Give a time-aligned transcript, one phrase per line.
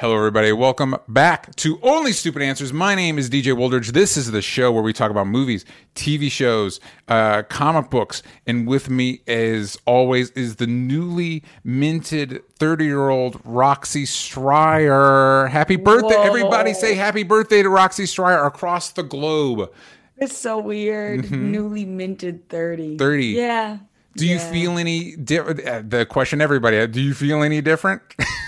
[0.00, 0.52] Hello, everybody.
[0.52, 2.72] Welcome back to Only Stupid Answers.
[2.72, 3.88] My name is DJ Wooldridge.
[3.88, 5.64] This is the show where we talk about movies,
[5.96, 6.78] TV shows,
[7.08, 13.40] uh, comic books, and with me, as always, is the newly minted 30 year old
[13.44, 15.48] Roxy Striar.
[15.48, 16.22] Happy birthday, Whoa.
[16.22, 16.74] everybody!
[16.74, 19.68] Say happy birthday to Roxy Striar across the globe.
[20.16, 21.28] It's so weird.
[21.32, 22.98] Newly minted 30.
[22.98, 23.26] 30.
[23.26, 23.78] Yeah.
[24.14, 25.66] Do you feel any different?
[25.66, 28.02] Uh, the question, everybody, uh, do you feel any different?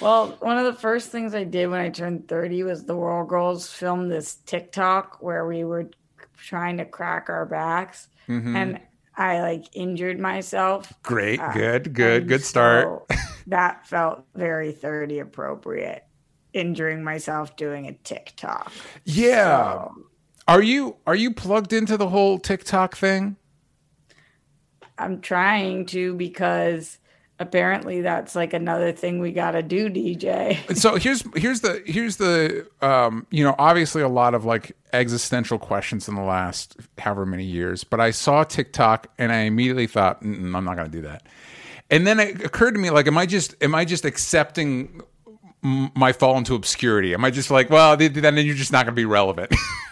[0.00, 3.28] Well, one of the first things I did when I turned 30 was the World
[3.28, 5.90] Girls filmed this TikTok where we were
[6.36, 8.80] trying to crack our backs and
[9.16, 10.92] I like injured myself.
[11.02, 13.04] Great, Uh, good, good, good start.
[13.10, 13.16] so
[13.48, 16.02] that felt very 30 appropriate.
[16.52, 18.72] Injuring myself doing a TikTok.
[19.04, 19.84] Yeah.
[19.84, 19.94] So
[20.48, 23.36] Are you are you plugged into the whole TikTok thing?
[24.98, 26.98] I'm trying to because
[27.44, 30.76] apparently that's like another thing we got to do, DJ.
[30.76, 35.58] So here's here's the here's the um you know obviously a lot of like existential
[35.58, 40.22] questions in the last however many years, but I saw TikTok and I immediately thought
[40.22, 41.26] I'm not going to do that.
[41.90, 45.02] And then it occurred to me like am I just am I just accepting
[45.62, 47.14] my fall into obscurity?
[47.14, 49.54] Am I just like well th- then you're just not going to be relevant?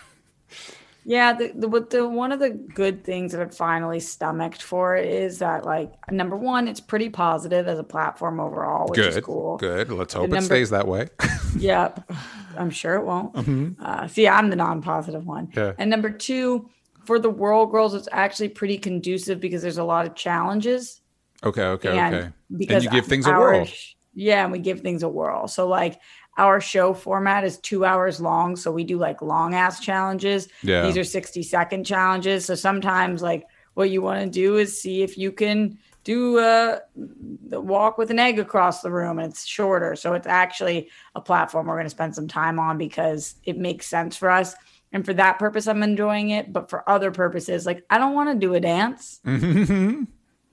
[1.04, 4.94] Yeah, the, the what the one of the good things that I've finally stomached for
[4.94, 9.24] is that like number one, it's pretty positive as a platform overall, which is good,
[9.24, 9.56] cool.
[9.56, 9.90] good.
[9.90, 11.08] Let's hope it stays that way.
[11.58, 12.10] Yep,
[12.56, 13.36] I'm sure it won't.
[13.78, 15.48] Uh, see, I'm the non-positive one.
[15.48, 15.58] Mm-hmm.
[15.58, 15.72] Yeah.
[15.76, 16.70] And number two,
[17.04, 21.02] for the World Girls, it's actually pretty conducive because there's a lot of challenges.
[21.44, 22.28] okay, okay, and okay.
[22.56, 23.68] because and you give things a whirl.
[24.14, 25.48] Yeah, and we give things a whirl.
[25.48, 26.00] So like
[26.38, 30.48] our show format is two hours long, so we do like long ass challenges.
[30.62, 30.82] Yeah.
[30.82, 32.44] these are sixty second challenges.
[32.46, 36.80] So sometimes like what you want to do is see if you can do uh,
[36.96, 39.94] the walk with an egg across the room, and it's shorter.
[39.94, 43.86] So it's actually a platform we're going to spend some time on because it makes
[43.86, 44.54] sense for us.
[44.94, 46.52] And for that purpose, I'm enjoying it.
[46.52, 49.20] But for other purposes, like I don't want to do a dance.
[49.24, 50.08] I'm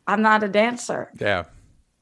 [0.07, 1.11] not a dancer.
[1.19, 1.45] yeah,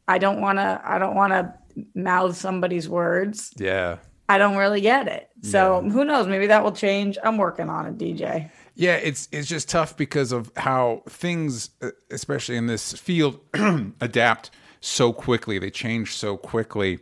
[0.08, 1.54] I don't want to I don't want to
[1.96, 3.54] mouth somebody's words.
[3.58, 3.98] yeah.
[4.30, 5.30] I don't really get it.
[5.42, 6.28] So who knows?
[6.28, 7.18] Maybe that will change.
[7.24, 8.50] I'm working on it, DJ.
[8.76, 13.40] Yeah, it's it's just tough because of how things, uh, especially in this field,
[14.02, 14.52] adapt
[14.82, 15.60] so quickly.
[15.60, 17.00] They change so quickly,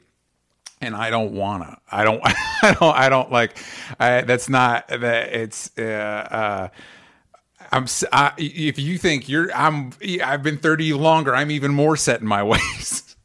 [0.81, 1.79] and I don't wanna.
[1.91, 2.21] I don't.
[2.61, 2.95] I don't.
[2.95, 3.57] I don't like.
[3.99, 5.33] I, that's not that.
[5.33, 5.71] It's.
[5.75, 6.67] Uh, uh,
[7.71, 7.83] I'm.
[7.85, 9.93] s- I, if you think you're, I'm.
[10.23, 11.35] I've been thirty longer.
[11.35, 13.15] I'm even more set in my ways.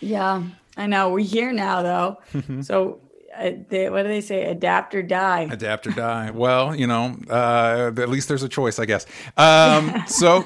[0.00, 0.44] Yeah,
[0.78, 1.10] I know.
[1.10, 2.18] We're here now, though.
[2.62, 3.00] so,
[3.36, 4.44] uh, they, what do they say?
[4.44, 5.48] Adapt or die.
[5.50, 6.30] Adapt or die.
[6.30, 9.04] Well, you know, uh, at least there's a choice, I guess.
[9.36, 10.44] Um, so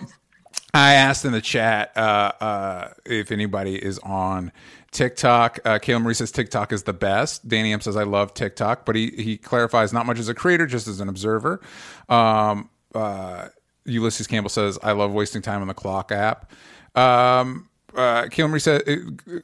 [0.75, 4.53] I asked in the chat uh, uh, if anybody is on
[4.91, 5.61] TikTok.
[5.65, 7.49] Uh, Kayla Marie says TikTok is the best.
[7.49, 10.67] Danny M says I love TikTok, but he he clarifies not much as a creator,
[10.67, 11.61] just as an observer.
[12.09, 13.49] Um, uh,
[13.85, 16.51] Ulysses Campbell says I love wasting time on the clock app.
[16.95, 18.83] Um, uh, Kayla Marie says,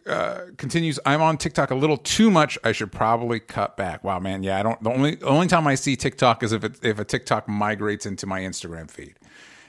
[0.06, 2.59] uh, continues, I'm on TikTok a little too much.
[2.64, 4.04] I should probably cut back.
[4.04, 4.42] Wow, man.
[4.42, 6.98] Yeah, I don't, the only, the only time I see TikTok is if it, if
[6.98, 9.14] a TikTok migrates into my Instagram feed.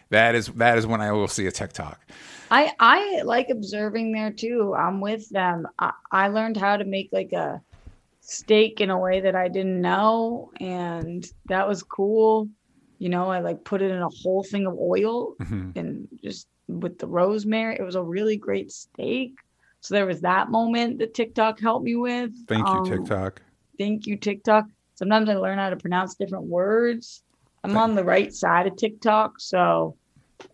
[0.10, 2.00] That is, that is when I will see a TikTok.
[2.52, 4.74] I I like observing there too.
[4.76, 5.68] I'm with them.
[5.78, 7.62] I, I learned how to make like a
[8.22, 12.50] steak in a way that I didn't know, and that was cool.
[12.98, 15.78] You know, I like put it in a whole thing of oil Mhm.
[15.78, 17.76] and just with the rosemary.
[17.80, 19.34] It was a really great steak.
[19.82, 22.32] So there was that moment that TikTok helped me with.
[22.48, 23.42] Thank you, Um, TikTok.
[23.78, 24.66] Thank you, TikTok.
[24.96, 27.24] Sometimes I learn how to pronounce different words.
[27.64, 29.98] I'm on the right side of TikTok, so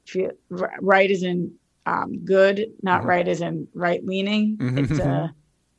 [0.07, 1.53] if you, right is in
[1.87, 3.05] um, good, not Mhm.
[3.05, 4.57] right is in right leaning.
[4.57, 4.79] Mhm.
[4.79, 5.27] It's uh,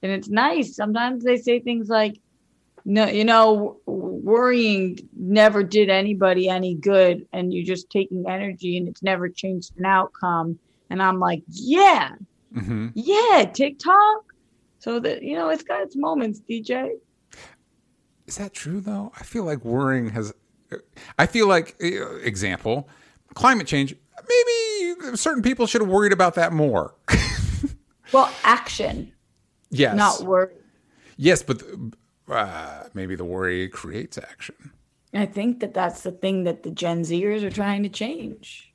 [0.02, 0.76] and it's nice.
[0.76, 2.16] Sometimes they say things like,
[2.86, 8.88] "No, you know, worrying never did anybody any good, and you're just taking energy, and
[8.88, 10.58] it's never changed an outcome."
[10.88, 12.12] And I'm like, "Yeah,
[12.54, 14.32] hmm yeah, TikTok."
[14.78, 16.92] So that you know, it's got its moments, DJ.
[18.26, 19.12] Is that true though?
[19.18, 20.32] I feel like worrying has,
[21.18, 22.88] I feel like, uh, example,
[23.34, 23.94] climate change.
[24.28, 26.94] Maybe certain people should have worried about that more.
[28.12, 29.12] Well, action,
[29.70, 29.96] yes.
[29.96, 30.54] not worry.
[31.16, 31.62] Yes, but
[32.28, 34.72] uh, maybe the worry creates action.
[35.14, 38.72] I think that that's the thing that the Gen Zers are trying to change.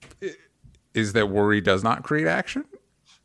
[0.93, 2.65] Is that worry does not create action?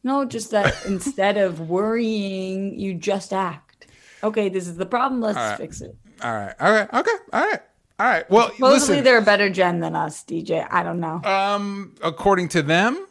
[0.05, 3.88] No, just that instead of worrying, you just act.
[4.23, 5.20] Okay, this is the problem.
[5.20, 5.58] Let's right.
[5.58, 5.96] fix it.
[6.23, 6.55] All right.
[6.61, 6.93] All right.
[6.93, 7.11] Okay.
[7.32, 7.61] All right.
[7.99, 8.31] All right.
[8.31, 9.05] Well, Supposedly, listen.
[9.05, 10.67] they're a better Gen than us, DJ.
[10.70, 11.23] I don't know.
[11.25, 13.06] Um, according to them,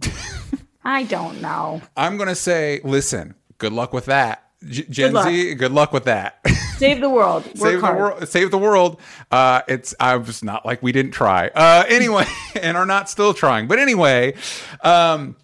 [0.84, 1.80] I don't know.
[1.96, 3.34] I'm going to say, listen.
[3.58, 4.49] Good luck with that.
[4.68, 5.26] G- Gen luck.
[5.26, 6.38] Z, good luck with that.
[6.76, 7.44] Save the world.
[7.46, 8.28] Work save the world.
[8.28, 9.00] Save the world.
[9.30, 11.48] Uh, it's I was not like we didn't try.
[11.48, 12.26] Uh, anyway,
[12.60, 13.68] and are not still trying.
[13.68, 14.34] But anyway,
[14.82, 15.36] um,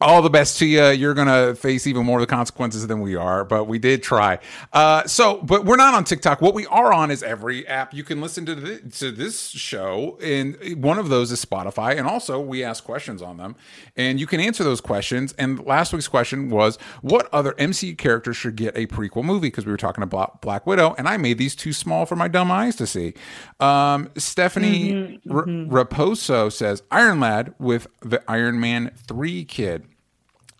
[0.00, 0.86] all the best to you.
[0.88, 4.38] You're gonna face even more of the consequences than we are, but we did try.
[4.72, 6.40] Uh, so, but we're not on TikTok.
[6.40, 10.18] What we are on is every app you can listen to the, to this show,
[10.22, 11.96] and one of those is Spotify.
[11.96, 13.56] And also, we ask questions on them,
[13.96, 15.34] and you can answer those questions.
[15.38, 19.48] And last week's question was, what other MCU character should get a prequel movie?
[19.48, 22.28] Because we were talking about Black Widow, and I made these too small for my
[22.28, 23.14] dumb eyes to see.
[23.60, 29.87] Um, Stephanie R- Raposo says Iron Lad with the Iron Man three kid.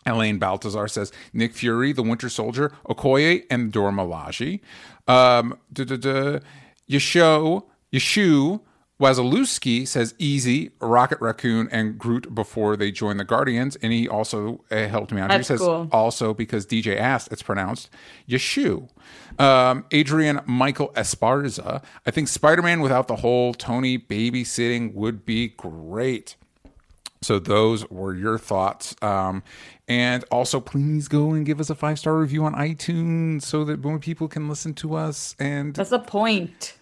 [0.08, 4.60] Elaine Baltazar says Nick Fury, the Winter Soldier, Okoye, and Dora Milaje.
[5.06, 5.58] Um.
[6.88, 8.60] Yesho, Yeshu
[9.00, 13.76] Wazalewski says Easy, Rocket Raccoon, and Groot before they join the Guardians.
[13.76, 15.28] And he also uh, helped me out.
[15.28, 15.88] That's he says cool.
[15.92, 17.90] also because DJ asked, it's pronounced
[18.28, 18.88] Yeshu.
[19.38, 21.82] Um, Adrian Michael Esparza.
[22.06, 26.34] I think Spider Man without the whole Tony babysitting would be great.
[27.22, 28.94] So those were your thoughts.
[29.02, 29.42] Um,
[29.88, 33.82] and also, please go and give us a five star review on iTunes so that
[33.82, 35.34] more people can listen to us.
[35.38, 36.74] And That's the point.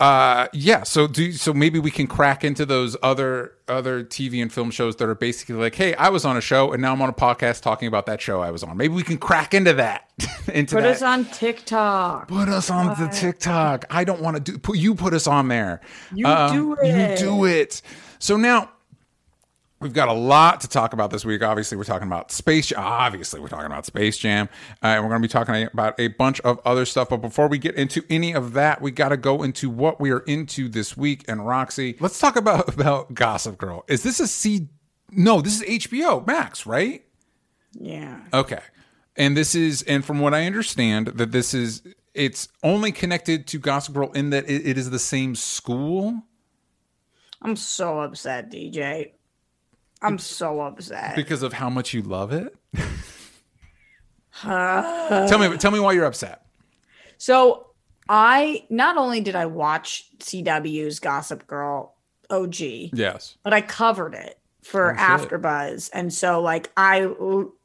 [0.00, 4.52] uh, yeah, so do so maybe we can crack into those other other TV and
[4.52, 7.00] film shows that are basically like, hey, I was on a show and now I'm
[7.02, 8.76] on a podcast talking about that show I was on.
[8.76, 10.10] Maybe we can crack into that.
[10.52, 10.90] into Put that.
[10.96, 12.28] us on TikTok.
[12.28, 13.84] Put us on the TikTok.
[13.90, 14.58] I don't want to do.
[14.58, 15.80] Put you put us on there.
[16.14, 17.20] You Um, do it.
[17.20, 17.82] You do it.
[18.18, 18.70] So now
[19.80, 21.42] we've got a lot to talk about this week.
[21.42, 22.72] Obviously, we're talking about Space.
[22.72, 24.48] Obviously, we're talking about Space Jam,
[24.82, 27.08] uh, and we're going to be talking about a bunch of other stuff.
[27.08, 30.10] But before we get into any of that, we got to go into what we
[30.10, 31.24] are into this week.
[31.28, 33.84] And Roxy, let's talk about about Gossip Girl.
[33.88, 34.68] Is this a C?
[35.12, 37.04] No, this is HBO Max, right?
[37.72, 38.20] Yeah.
[38.32, 38.60] Okay.
[39.16, 41.82] And this is, and from what I understand, that this is,
[42.14, 46.22] it's only connected to Gossip Girl in that it, it is the same school
[47.42, 49.12] I'm so upset, DJ.
[50.02, 51.14] I'm so upset.
[51.16, 52.54] because of how much you love it.
[54.42, 56.46] tell me, tell me why you're upset.
[57.18, 57.66] So
[58.08, 61.94] I not only did I watch CW's Gossip Girl
[62.30, 63.36] OG, Yes.
[63.42, 64.96] but I covered it for Oh.
[64.96, 67.08] AfterBuzz, and so like I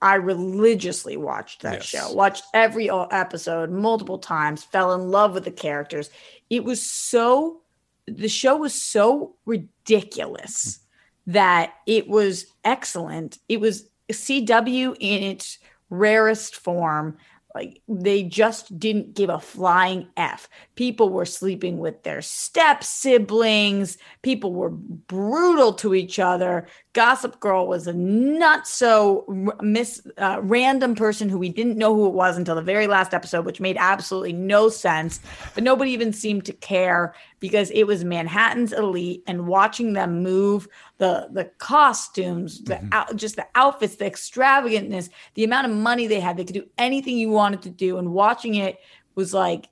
[0.02, 1.86] I religiously watched that Yes.
[1.86, 6.10] show, watched every episode multiple times, fell in love with the characters.
[6.50, 7.62] It was so
[8.08, 10.80] the show was so ridiculous
[11.27, 13.39] that it was excellent.
[13.50, 17.18] It was CW in its rarest form.
[17.56, 20.50] Like they just didn't give a flying F.
[20.75, 23.98] People were sleeping with their step siblings.
[24.24, 26.68] People were brutal to each other.
[26.92, 29.25] Gossip Girl was a not so
[29.62, 33.13] miss uh, random person who we didn't know who it was until the very last
[33.13, 35.22] episode, which made absolutely no sense.
[35.54, 40.68] But nobody even seemed to care because it was Manhattan's elite, and watching them move
[40.98, 46.19] the the costumes, the out, just the outfits, the extravagantness, the amount of money they
[46.19, 48.80] had, they could do anything you wanted to do, and watching it
[49.14, 49.68] was like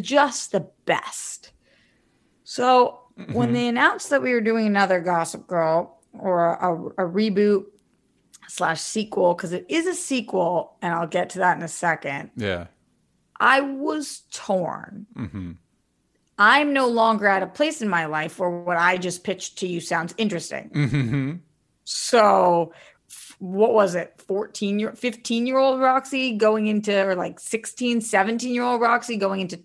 [0.00, 1.52] just the best.
[2.44, 3.00] So
[3.32, 7.64] when they announced that we were doing another Gossip Girl or a, a reboot
[8.48, 12.30] slash sequel, because it is a sequel, and I'll get to that in a second,
[12.36, 12.68] Yeah.
[13.38, 15.06] I was torn.
[15.14, 15.52] hmm
[16.38, 19.66] I'm no longer at a place in my life where what I just pitched to
[19.66, 20.70] you sounds interesting.
[20.72, 21.34] hmm
[21.84, 22.72] So,
[23.42, 24.22] what was it?
[24.28, 29.16] 14 year, 15 year old Roxy going into, or like 16, 17 year old Roxy
[29.16, 29.60] going into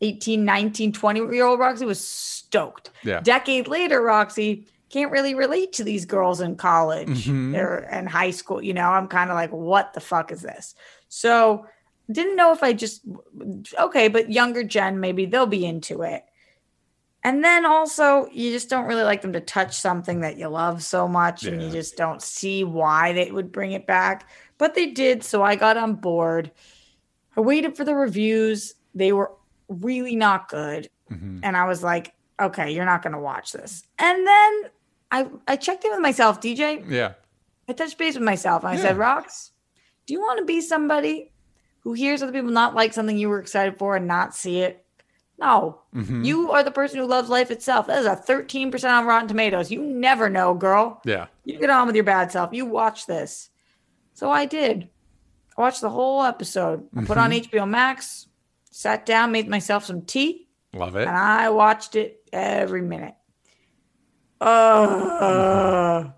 [0.00, 2.90] 18, 19, 20 year old Roxy was stoked.
[3.04, 3.20] Yeah.
[3.20, 7.56] Decade later, Roxy can't really relate to these girls in college Mhm.
[7.56, 8.60] or in high school.
[8.60, 10.74] You know, I'm kind of like, what the fuck is this?
[11.08, 11.66] So,
[12.10, 13.02] didn't know if I just,
[13.78, 16.24] okay, but younger gen, maybe they'll be into it.
[17.24, 20.82] And then also, you just don't really like them to touch something that you love
[20.84, 24.28] so much, and you just don't see why they would bring it back.
[24.56, 26.52] But they did, so I got on board.
[27.36, 28.74] I waited for the reviews.
[28.94, 29.32] They were
[29.68, 30.88] really not good.
[31.08, 33.82] hmm And I was like, okay, you're not going to watch this.
[33.98, 34.62] And then
[35.10, 36.84] I, I checked in with myself, DJ.
[36.88, 37.14] Yeah.
[37.68, 38.62] I touched base with myself.
[38.62, 38.82] And I Yeah.
[38.82, 39.50] said, Rox,
[40.06, 41.32] do you want to be somebody
[41.80, 44.84] who hears other people not like something you were excited for and not see it?
[45.38, 45.80] No.
[45.92, 47.86] hmm You are the person who loves life itself.
[47.86, 49.70] That is a 13% on Rotten Tomatoes.
[49.70, 51.00] You never know, girl.
[51.04, 51.26] Yeah.
[51.44, 52.52] You get on with your bad self.
[52.52, 53.50] You watch this.
[54.14, 54.88] So I did.
[55.56, 56.88] I watched the whole episode.
[56.96, 58.26] I put on HBO Max,
[58.70, 61.06] sat down, made myself some tea, Love it.
[61.06, 63.14] and I watched it every minute.
[64.40, 66.10] Uh,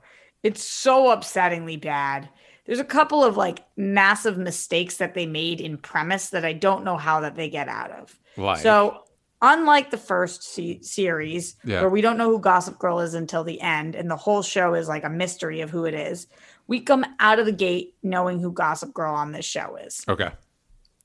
[0.43, 2.29] it's so upsettingly bad.
[2.67, 6.85] there's a couple of like massive mistakes that they made in premise that I don't
[6.85, 8.19] know how that they get out of.
[8.37, 8.59] Like?
[8.59, 9.03] So,
[9.43, 11.81] unlike the first se- series, Yeah.
[11.81, 14.75] where we don't know who Gossip Girl is until the end, and the whole show
[14.75, 16.27] is like a mystery of who it is,
[16.67, 20.05] we come out of the gate knowing who Gossip Girl on this show is.
[20.09, 20.31] Okay.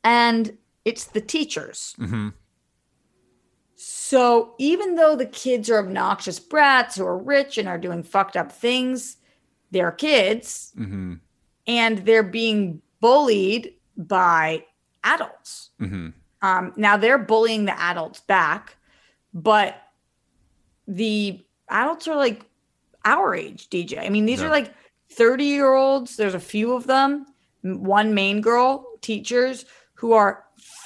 [0.03, 1.95] And it's the teachers.
[1.97, 2.29] hmm
[3.75, 8.37] So even though the kids are obnoxious brats who are rich and are doing fucked
[8.37, 9.17] up things,
[9.71, 11.15] they're kids hmm
[11.67, 14.63] and they're being bullied by
[15.03, 15.71] adults.
[15.79, 16.09] hmm
[16.45, 18.75] Um, now they're bullying the adults back,
[19.33, 19.75] but
[20.87, 22.45] the adults are like
[23.03, 23.97] our age, DJ.
[24.05, 24.47] I mean, these Yeah.
[24.47, 24.73] are like
[25.11, 26.17] 30 year olds.
[26.17, 27.25] There's a few of them,
[27.63, 30.43] one main girl, teachers who are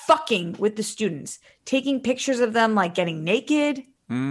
[0.07, 3.83] fucking with the students, taking pictures of them like getting naked,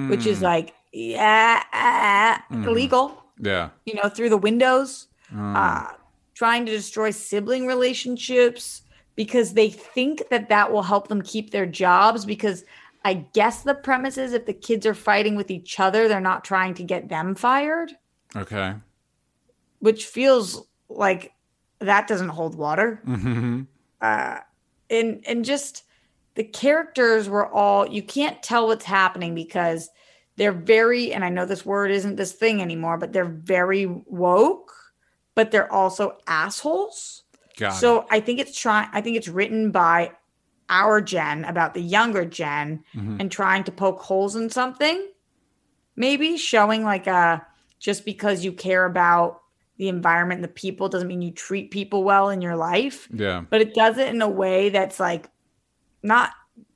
[0.09, 2.67] which is like, yeah, Mhm.
[2.67, 3.71] illegal, Yeah.
[3.85, 5.55] you know, through the windows Mm.
[5.57, 5.93] uh,
[6.35, 8.83] trying to destroy sibling relationships
[9.19, 12.25] because they think that that will help them keep their jobs.
[12.25, 12.65] Because
[13.05, 16.45] I guess the premise is if the kids are fighting with each other, they're not
[16.45, 17.91] trying to get them fired,
[18.37, 18.75] okay.
[19.81, 21.33] which feels like
[21.81, 23.03] that doesn't hold water.
[23.05, 23.63] hmm
[24.01, 24.39] Uh,
[24.89, 25.83] and and just
[26.37, 29.91] the characters were all you can't tell what's happening because
[30.37, 34.73] they're very and I know this word isn't this thing anymore, but they're very woke,
[35.35, 37.25] but they're also assholes.
[37.59, 38.89] Got so I think it's trying.
[38.93, 40.13] I think it's written by
[40.71, 43.21] our gen about the younger gen Mhm.
[43.21, 45.07] and trying to poke holes in something.
[45.97, 47.45] Maybe showing like a
[47.79, 49.41] just because you care about
[49.79, 53.09] the environment and the people doesn't mean you treat people well in your life.
[53.13, 53.45] Yeah.
[53.49, 55.29] but it does it in a way that's like
[56.03, 56.31] not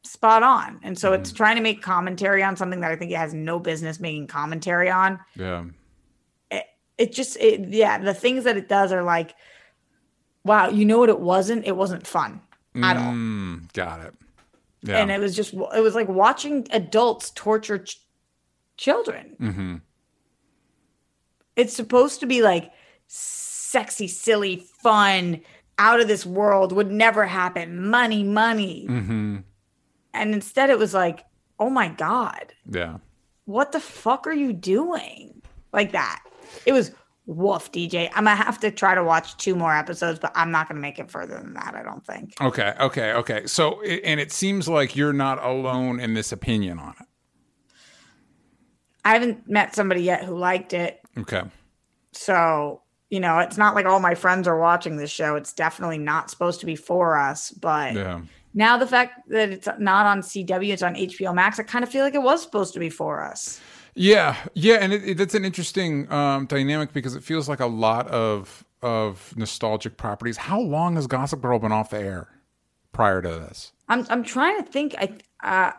[0.04, 0.80] spot on.
[0.82, 3.58] And so it's trying to make commentary on something that I think it has no
[3.60, 5.64] business making commentary on Yeah.
[6.50, 6.64] It,
[6.98, 9.34] it just it, yeah the things that it does are like
[10.44, 11.64] wow you know what it wasn't?
[11.66, 12.40] It wasn't fun
[12.76, 13.12] at all.
[13.12, 14.14] Mm, got it.
[14.82, 14.98] Yeah.
[14.98, 18.00] and it was just it was like watching adults torture ch-
[18.76, 19.36] children.
[19.38, 19.76] Hmm
[21.54, 22.72] it's supposed to be like
[23.06, 25.40] sexy silly fun
[25.78, 27.88] out of this world would never happen.
[27.90, 28.86] Money money.
[28.86, 29.38] Hmm
[30.14, 31.24] and instead it was like
[31.58, 32.54] oh my god.
[32.68, 32.98] Yeah.
[33.44, 35.42] what the fuck are you doing?
[35.72, 36.22] Like that.
[36.66, 36.90] It was
[37.26, 40.68] woof dj i'm gonna have to try to watch two more episodes but i'm not
[40.68, 42.74] gonna make it further than that i don't think Okay.
[42.80, 43.12] Okay.
[43.12, 43.46] Okay.
[43.46, 47.06] So, and it seems like you're not alone in this opinion on it.
[49.04, 51.42] i haven't met somebody yet who liked it Okay.
[52.12, 55.98] so you know it's not like all my friends are watching this show it's definitely
[55.98, 58.22] not supposed to be for us but Yeah.
[58.54, 61.90] now the fact that it's not on cw it's on hbo max i kind of
[61.90, 63.60] feel like it was supposed to be for us
[63.94, 67.66] Yeah, yeah, and it, it, that's an interesting um, dynamic because it feels like a
[67.66, 70.36] lot of of nostalgic properties.
[70.36, 72.28] How long has Gossip Girl been off the air
[72.92, 73.72] prior to this?
[73.88, 75.72] i'm, I'm trying to think i uh,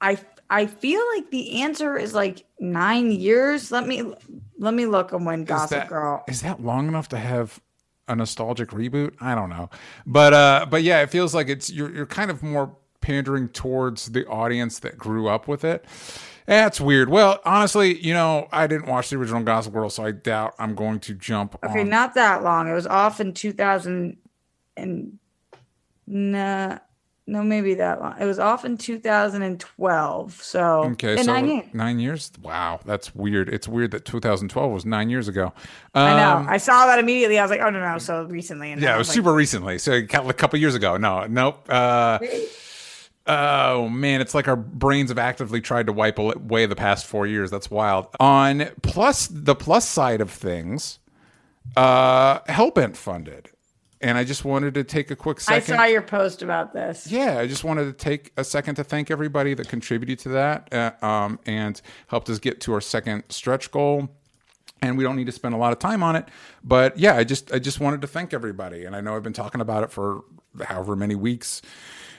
[0.00, 0.18] i
[0.50, 4.12] i feel like the answer is like nine years let me
[4.58, 7.60] let me look on when Is gossip that- girl is that long enough to have
[8.06, 9.14] a nostalgic reboot?
[9.20, 9.68] I don't know,
[10.06, 14.06] but uh, but yeah, it feels like it's you're you're kind of more pandering towards
[14.06, 15.84] the audience that grew up with it.
[16.48, 17.10] That's weird.
[17.10, 20.74] Well, honestly, you know, I didn't watch the original Gossip Girl, so I doubt I'm
[20.74, 21.90] going to jump Okay, on.
[21.90, 22.66] not that long.
[22.68, 24.16] It was off in 2000
[24.78, 25.18] and
[26.06, 26.78] nah,
[27.26, 28.14] no, maybe that long.
[28.18, 30.42] It was off in 2012.
[30.42, 31.64] So Okay, so nine years.
[31.74, 32.32] nine years.
[32.42, 33.50] Wow, that's weird.
[33.50, 35.52] It's weird that 2012 was nine years ago.
[35.94, 36.36] I know.
[36.38, 37.38] Um, I saw that immediately.
[37.38, 37.98] I was like, oh no, no.
[37.98, 39.76] So recently, yeah, it was like, super recently.
[39.78, 40.96] So a couple, a couple years ago.
[40.96, 41.66] No, nope.
[41.68, 42.18] Uh,
[43.28, 47.26] oh man, it's like our brains have actively tried to wipe away the past four
[47.26, 47.50] years.
[47.50, 48.08] That's wild.
[48.18, 50.98] On plus the plus side of things,
[51.76, 53.50] uh, Hellbent funded,
[54.00, 55.74] and I just wanted to take a quick second.
[55.74, 57.06] I saw your post about this.
[57.06, 60.72] Yeah, I just wanted to take a second to thank everybody that contributed to that
[60.72, 64.08] uh, um, and helped us get to our second stretch goal.
[64.80, 66.28] And we don't need to spend a lot of time on it,
[66.62, 69.32] but yeah, I just I just wanted to thank everybody, and I know I've been
[69.32, 70.22] talking about it for
[70.62, 71.62] however many weeks,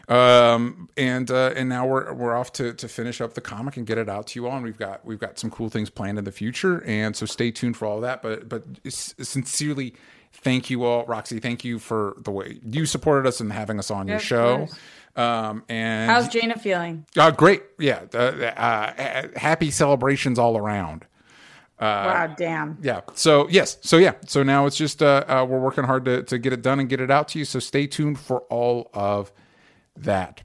[0.10, 3.86] um, and uh, and now we're we're off to to finish up the comic and
[3.86, 4.56] get it out to you all.
[4.56, 7.52] And we've got we've got some cool things planned in the future, and so stay
[7.52, 8.24] tuned for all that.
[8.24, 9.94] But but sincerely,
[10.34, 11.40] thank you all, Roxy.
[11.40, 14.68] Thank you for the way you supported us and having us on your show.
[15.16, 17.06] Um, and How's Jana feeling?
[17.18, 21.06] uh, great, yeah, uh, uh, happy celebrations all around.
[21.80, 22.78] wow, damn.
[22.82, 23.02] Yeah.
[23.14, 23.78] So yes.
[23.82, 24.14] So yeah.
[24.26, 26.90] So now it's just uh, uh, we're working hard to to get it done and
[26.90, 27.46] get it out to you.
[27.46, 29.32] So stay tuned for all of
[30.04, 30.44] that.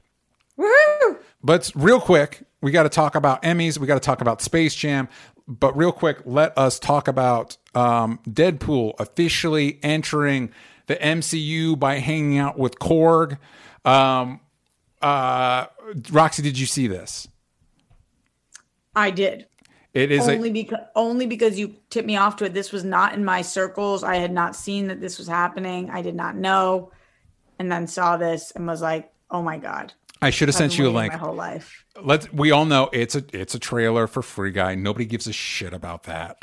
[0.58, 1.18] Woohoo!
[1.42, 3.76] But real quick, We got to talk about Emmys.
[3.76, 5.08] We got to talk about Space Jam.
[5.46, 10.50] But real quick, let us talk about um, Deadpool officially entering
[10.86, 13.38] the MCU by hanging out with Korg.
[13.84, 14.40] Um,
[15.02, 15.66] uh,
[16.10, 17.28] Roxy, did you see this?
[18.96, 19.46] I did.
[19.92, 22.54] It is only a, because only because you tipped me off to it.
[22.54, 24.02] This was not in my circles.
[24.02, 25.90] I had not seen that this was happening.
[25.90, 26.90] I did not know,
[27.58, 30.78] and then saw this and was like, "Oh my god!" I should have I've sent
[30.78, 31.12] you a link.
[31.12, 31.84] My whole life.
[32.02, 32.32] Let's.
[32.32, 34.74] We all know it's a it's a trailer for Free Guy.
[34.74, 36.38] Nobody gives a shit about that.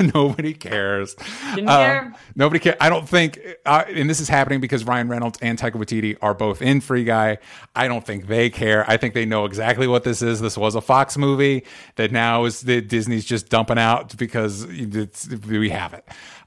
[0.14, 1.16] nobody cares.
[1.54, 2.14] Didn't Um, care.
[2.36, 2.76] Nobody cares.
[2.80, 6.34] I don't think, uh, and this is happening because Ryan Reynolds and Taika Waititi are
[6.34, 7.38] both in Free Guy.
[7.74, 8.88] I don't think they care.
[8.88, 10.40] I think they know exactly what this is.
[10.40, 11.64] This was a Fox movie
[11.96, 16.06] that now is that Disney's just dumping out because it's, we have it.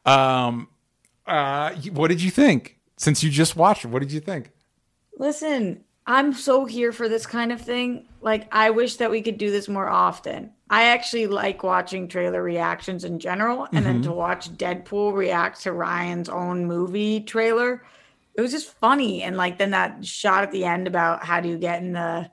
[0.09, 0.69] Um,
[1.27, 2.77] uh, what did you think?
[2.97, 4.51] Since you just watched it, what did you think?
[5.19, 8.07] Listen, I'm so here for this kind of thing.
[8.21, 10.51] Like, I wish that we could do this more often.
[10.69, 15.73] I actually like watching trailer reactions in general, and then to watch Deadpool react to
[15.73, 17.83] Ryan's own movie trailer,
[18.33, 19.23] it was just funny.
[19.23, 22.31] And like, then that shot at the end about how do you get in the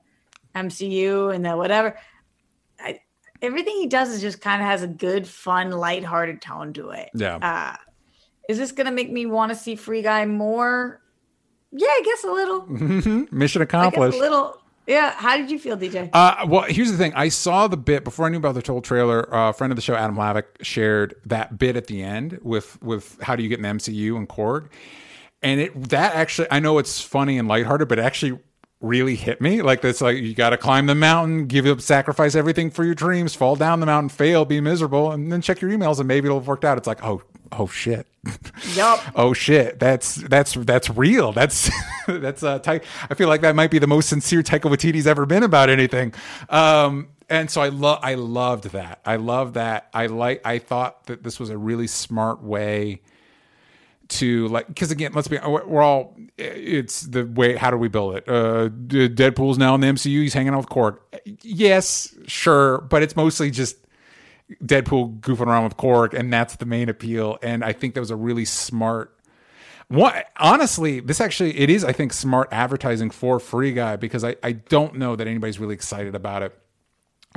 [0.54, 1.98] MCU and the whatever.
[2.78, 3.00] I,
[3.42, 7.10] everything he does is just kind of has a good, fun, lighthearted tone to it.
[7.14, 7.36] Yeah.
[7.36, 7.76] Uh,
[8.48, 11.00] is this gonna make me want to see Free Guy more?
[11.78, 12.66] Yeah, I guess a little.
[13.30, 14.18] Mission I guess accomplished.
[14.18, 14.60] a little.
[14.86, 15.12] Yeah.
[15.12, 16.08] How did you feel, DJ?
[16.12, 17.12] Uh, well, here's the thing.
[17.14, 19.32] I saw the bit before I knew about the total trailer.
[19.34, 22.80] Uh, a friend of the show, Adam Lavick, shared that bit at the end with
[22.82, 24.68] with how do you get the MCU and Korg,
[25.42, 28.38] and it that actually I know it's funny and lighthearted, but it actually
[28.80, 29.60] really hit me.
[29.62, 32.94] Like this, like you got to climb the mountain, give up, sacrifice everything for your
[32.94, 36.26] dreams, fall down the mountain, fail, be miserable, and then check your emails and maybe
[36.26, 36.78] it'll have worked out.
[36.78, 38.06] It's like oh oh shit.
[38.74, 38.98] Yep.
[39.14, 39.78] oh shit.
[39.78, 41.32] That's that's that's real.
[41.32, 41.70] That's
[42.08, 45.26] that's uh ty- i feel like that might be the most sincere taika waititi's ever
[45.26, 46.12] been about anything.
[46.48, 49.00] Um and so i love i loved that.
[49.04, 49.88] I love that.
[49.92, 53.02] I like i thought that this was a really smart way
[54.08, 58.16] to like because again let's be we're all it's the way how do we build
[58.16, 58.24] it?
[58.28, 60.98] Uh deadpool's now in the mcu he's hanging out with Korg.
[61.42, 63.76] yes sure but it's mostly just
[64.64, 67.38] Deadpool goofing around with Korg, and that's the main appeal.
[67.42, 69.12] And I think that was a really smart.
[69.88, 74.36] What honestly, this actually it is I think smart advertising for Free Guy because I
[74.42, 76.58] I don't know that anybody's really excited about it,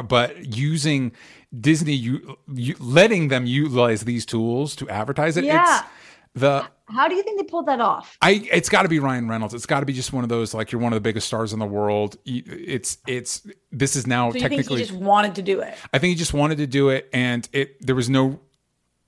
[0.03, 1.11] but using
[1.57, 5.45] Disney, you, you letting them utilize these tools to advertise it.
[5.45, 5.79] Yeah.
[5.79, 5.89] It's
[6.35, 8.17] the How do you think they pulled that off?
[8.21, 9.53] I it's got to be Ryan Reynolds.
[9.53, 11.53] It's got to be just one of those like you're one of the biggest stars
[11.53, 12.17] in the world.
[12.25, 14.81] It's it's this is now So you think technically.
[14.81, 15.75] he just wanted to do it?
[15.93, 18.39] I think he just wanted to do it, and it there was no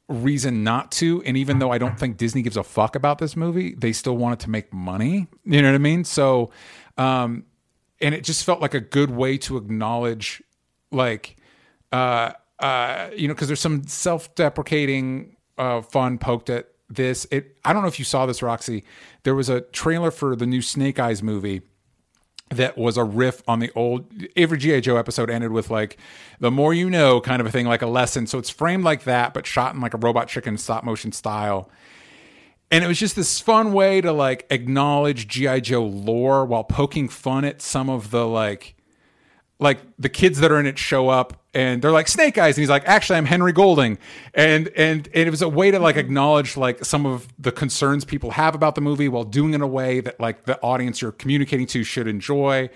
[0.08, 1.24] reason not to.
[1.24, 4.18] And even though I don't think Disney gives a fuck about this movie, they still
[4.18, 5.28] wanted to make money.
[5.46, 6.04] You know what I mean?
[6.04, 6.52] So,
[6.98, 7.46] um,
[8.02, 10.44] and it just felt like a good way to acknowledge,
[10.92, 11.38] like,
[11.94, 17.26] uh, uh, you know, because there's some self-deprecating uh, fun poked at this.
[17.32, 18.84] It I don't know if you saw this, Roxy.
[19.24, 21.62] There was a trailer for the new Snake Eyes movie
[22.50, 25.98] that was a riff on the old every GI Joe episode ended with like
[26.40, 29.06] the more you know kind of a thing like a lesson so it's framed like
[29.06, 31.70] that but shot in like a robot chicken stop motion style
[32.70, 37.08] and it was just this fun way to like acknowledge GI Joe lore while poking
[37.08, 38.76] fun at some of the like
[39.60, 42.62] like the kids that are in it show up and they're like snake eyes and
[42.62, 43.98] he's like actually i'm henry golding
[44.34, 48.06] and and, and it was a way to like acknowledge like some of the concerns
[48.06, 51.02] people have about the movie while doing it in a way that like the audience
[51.02, 52.70] you're communicating to should enjoy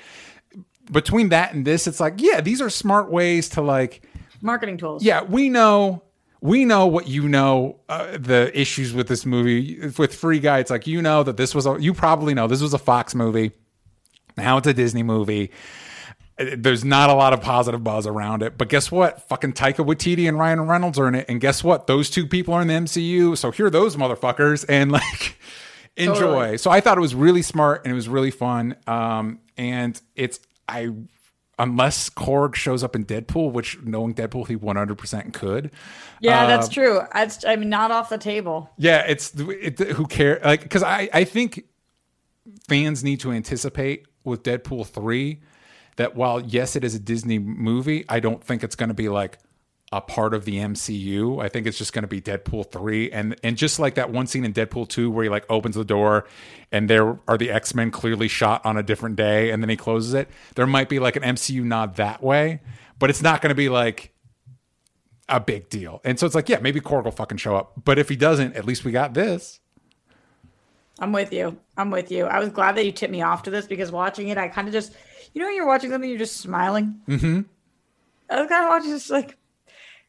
[0.91, 4.01] between that and this it's like yeah these are smart ways to like
[4.41, 5.03] Marketing tools.
[5.03, 6.03] yeah, we know
[6.41, 10.59] we know what you know uh, the issues with this movie with Free Guy.
[10.59, 13.15] It's like you know that this was a you probably know this was a Fox
[13.15, 13.51] movie.
[14.37, 15.51] Now it's a Disney movie.
[16.39, 19.27] Uh, There's not a lot of positive buzz around it, but guess what?
[19.27, 21.87] Fucking Taika Waititi and Ryan Reynolds are in it, and guess what?
[21.87, 23.37] Those two people are in the MCU.
[23.37, 25.37] So here those motherfuckers, and like
[25.95, 26.13] enjoy.
[26.13, 26.57] Totally.
[26.57, 28.75] So I thought it was really smart and it was really fun.
[28.87, 30.91] Um, and it's I
[31.57, 35.71] unless Korg shows up in Deadpool, which knowing Deadpool, he 100% could.
[36.19, 37.01] Yeah, that's true.
[37.13, 38.69] That's I mean not off the table.
[38.77, 41.65] Yeah, it's it, who care like because I I think
[42.67, 45.41] fans need to anticipate with Deadpool three
[45.97, 49.09] that while yes it is a Disney movie, I don't think it's going to be
[49.09, 49.39] like
[49.91, 51.41] a part of the MCU.
[51.43, 54.27] I think it's just going to be Deadpool 3 and and just like that one
[54.27, 56.27] scene in Deadpool 2 where he like opens the door
[56.71, 60.13] and there are the X-Men clearly shot on a different day and then he closes
[60.13, 60.27] it.
[60.55, 62.61] There might be like an MCU nod that way,
[62.99, 64.11] but it's not going to be like
[65.29, 66.01] a big deal.
[66.03, 67.73] And so it's like, yeah, maybe Korg will fucking show up.
[67.83, 69.59] But if he doesn't, at least we got this.
[70.99, 71.57] I'm with you.
[71.77, 72.25] I'm with you.
[72.25, 74.67] I was glad that you tipped me off to this because watching it, I kind
[74.67, 74.93] of just,
[75.35, 76.95] you know, when you're watching something, you're just smiling.
[77.07, 77.41] Mm-hmm.
[78.29, 79.37] I was kind of watching this like,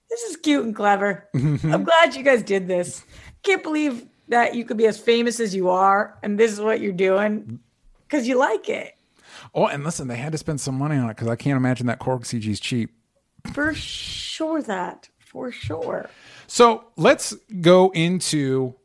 [0.09, 1.29] this is cute and clever.
[1.35, 3.05] I'm glad you guys did this.
[3.43, 6.81] Can't believe that you could be as famous as you are, and this is what
[6.81, 7.59] you're doing
[8.07, 8.95] because you like it.
[9.53, 11.89] Oh, and listen, they had to spend some money on it because I can't imagine
[11.89, 12.91] that Korg CG is cheap.
[13.53, 16.09] For sure, that for sure.
[16.47, 18.77] So let's go into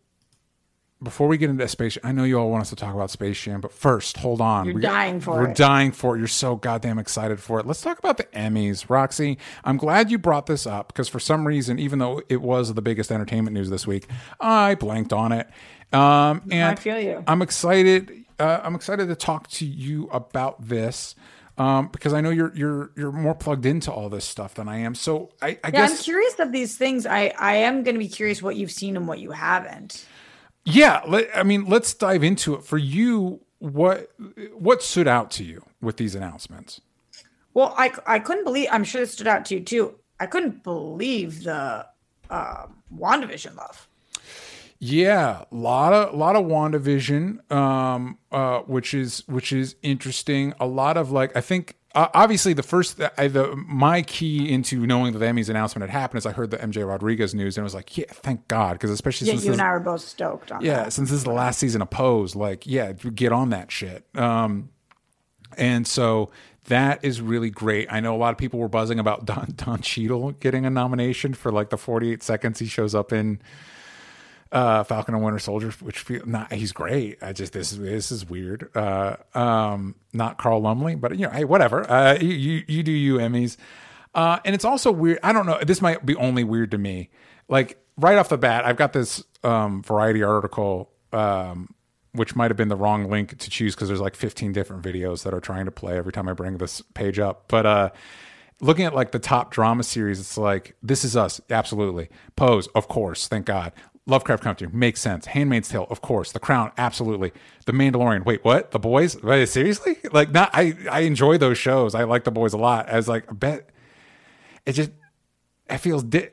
[1.04, 1.98] before we get into Space.
[2.04, 4.66] I know you all want us to talk about Space Jam, but first, hold on.
[4.66, 5.48] You're We- dying for it.
[5.48, 6.20] We're dying for it.
[6.20, 7.66] You're so goddamn excited for it.
[7.66, 9.38] Let's talk about the Emmys, Roxy.
[9.64, 12.82] I'm glad you brought this up because for some reason, even though it was the
[12.82, 14.08] biggest entertainment news this week,
[14.40, 15.48] I blanked on it.
[15.92, 17.24] Um, and I feel you.
[17.28, 18.26] I'm excited.
[18.40, 21.16] Uh, I'm excited to talk to you about this.
[21.58, 24.78] Um, because I know you're you're you're more plugged into all this stuff than I
[24.80, 24.96] am.
[24.96, 27.06] So I, I Yeah, guess I'm curious of these things.
[27.06, 30.06] I I am going to be curious what you've seen and what you haven't.
[30.63, 32.63] Yeah, let, I mean, let's dive into it.
[32.63, 34.12] For you, what
[34.54, 36.82] what stood out to you with these announcements?
[37.54, 38.67] Well, I I couldn't believe.
[38.71, 39.95] I'm sure it stood out to you too.
[40.19, 41.88] I couldn't believe the
[42.30, 43.88] um, Wandavision love.
[44.84, 50.54] Yeah, a lot of lot of WandaVision, um, uh, which is which is interesting.
[50.60, 54.86] A lot of like, I think uh, obviously the first I, the my key into
[54.86, 57.64] knowing that the Emmys announcement had happened is I heard the MJ Rodriguez news and
[57.64, 59.80] I was like, yeah, thank God, because especially Yeah, since you this, and I were
[59.80, 60.94] both stoked on yeah, that.
[60.94, 64.06] since this is the last season of Pose, like, yeah, get on that shit.
[64.16, 64.70] Um,
[65.58, 66.32] and so
[66.66, 67.92] that is really great.
[67.92, 71.34] I know a lot of people were buzzing about Don Don Cheadle getting a nomination
[71.34, 73.42] for like the 48 seconds he shows up in
[74.52, 77.18] uh, Falcon and Winter Soldier, which feel not he's great.
[77.22, 78.70] I just this is this is weird.
[78.76, 81.90] Uh, um, not Carl Lumbly, but you know, hey, whatever.
[81.90, 83.58] Uh, you you, you do you Emmys,
[84.14, 85.20] uh, and it's also weird.
[85.24, 85.60] I don't know.
[85.62, 87.10] This might be only weird to me.
[87.48, 90.92] Like right off the bat, I've got this um, Variety article.
[91.14, 91.76] Um,
[92.14, 95.24] which might have been the wrong link to choose because there's like 15 different videos
[95.24, 97.46] that are trying to play every time I bring this page up.
[97.48, 97.90] But uh,
[98.60, 102.10] looking at like the top drama series, it's like This Is Us, absolutely.
[102.36, 103.74] Pose, of course, thank God.
[104.08, 105.28] Lovecraft Country makes sense.
[105.28, 106.32] Handmaid's Tale, of course.
[106.32, 107.32] The Crown, absolutely.
[107.66, 108.72] The Mandalorian, wait, what?
[108.72, 109.22] The Boys?
[109.22, 109.98] Wait, seriously?
[110.12, 110.50] Like, not.
[110.54, 111.96] I I enjoy those shows.
[111.96, 112.90] I like The Boys a lot.
[112.90, 113.70] I was like, I bet
[114.66, 114.92] it just
[115.70, 116.04] it feels.
[116.04, 116.30] Di-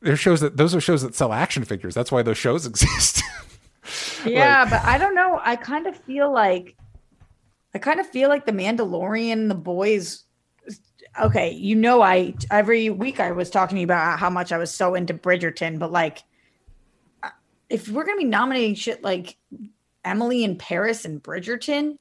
[0.00, 1.94] there's shows that those are shows that sell action figures.
[1.94, 3.22] That's why those shows exist.
[4.26, 5.40] Yeah, but I don't know.
[5.42, 6.76] I kind of feel like
[7.74, 10.24] I kind of feel like the Mandalorian the boys
[11.20, 14.58] okay, you know I every week I was talking to you about how much I
[14.58, 16.22] was so into Bridgerton, but like
[17.74, 19.36] if we're going to be nominating shit like
[20.04, 21.96] Emily in Paris and Bridgerton,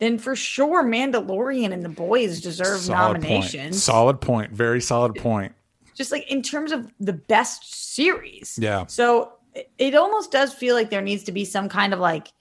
[0.00, 3.22] then for sure Mandalorian and the boys deserve Solid point.
[3.22, 3.80] nominations.
[3.84, 4.50] Solid point.
[4.50, 5.52] Very solid point.
[5.94, 8.58] Just like in terms of the best series.
[8.60, 8.86] Yeah.
[8.86, 9.34] So
[9.78, 12.32] it almost does feel like there needs to be some kind of like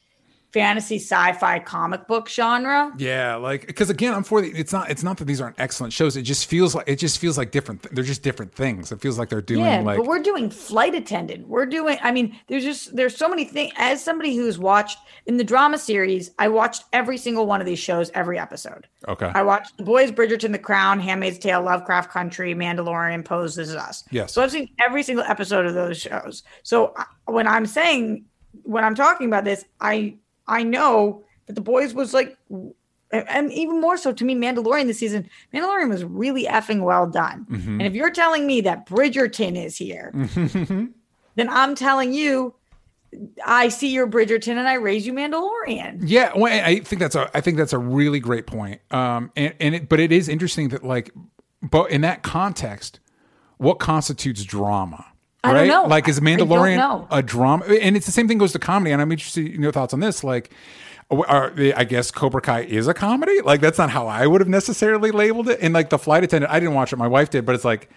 [0.54, 2.92] fantasy sci-fi comic book genre.
[2.98, 4.50] Yeah, like because again, I'm for the.
[4.52, 4.90] It's not.
[4.90, 6.18] It's not that these aren't excellent shows.
[6.18, 7.84] It just feels like it just feels like different.
[7.94, 8.92] They're just different things.
[8.92, 11.48] It feels like they're doing Yeah, like but we're doing flight attendant.
[11.48, 11.98] We're doing.
[12.02, 13.72] I mean, there's just there's so many things.
[13.78, 17.80] As somebody who's watched in the drama series, I watched every single one of these
[17.80, 18.88] shows, every episode.
[19.08, 19.32] okay.
[19.34, 23.76] I watched The Boys, Bridgerton, The Crown, Handmaid's Tale, Lovecraft Country, Mandalorian, Pose, This Is
[23.76, 24.04] Us.
[24.12, 24.34] Yes.
[24.34, 26.44] So I've seen every single episode of those shows.
[26.64, 28.26] So uh, when I'm saying,
[28.64, 30.16] when I'm talking about this, I
[30.48, 32.38] I know that The Boys was like,
[33.12, 37.46] and even more so to me, Mandalorian this season, Mandalorian was really effing well done.
[37.50, 37.72] Mm-hmm.
[37.72, 40.12] And if you're telling me that Bridgerton is here,
[41.36, 42.56] then I'm telling you,
[43.46, 46.00] I see your Bridgerton and I raise you Mandalorian.
[46.04, 48.80] Yeah, well, I think that's a I think that's a really great point.
[48.92, 51.12] Um, and and it, but it is interesting that like,
[51.62, 53.02] but in that context,
[53.58, 55.11] what constitutes drama?
[55.44, 55.68] I right?
[55.68, 55.90] don't know.
[55.90, 57.66] Like, is I- I don't Mandalorian a drama?
[57.66, 58.92] And it's the same thing goes to comedy.
[58.92, 60.24] And I'm interested in your thoughts on this.
[60.24, 60.52] Like,
[61.10, 63.42] are, I guess Cobra Kai is a comedy.
[63.42, 65.60] Like, that's not how I would have necessarily labeled it.
[65.62, 66.98] And like the flight attendant, I didn't watch it.
[66.98, 67.90] My wife did, but it's like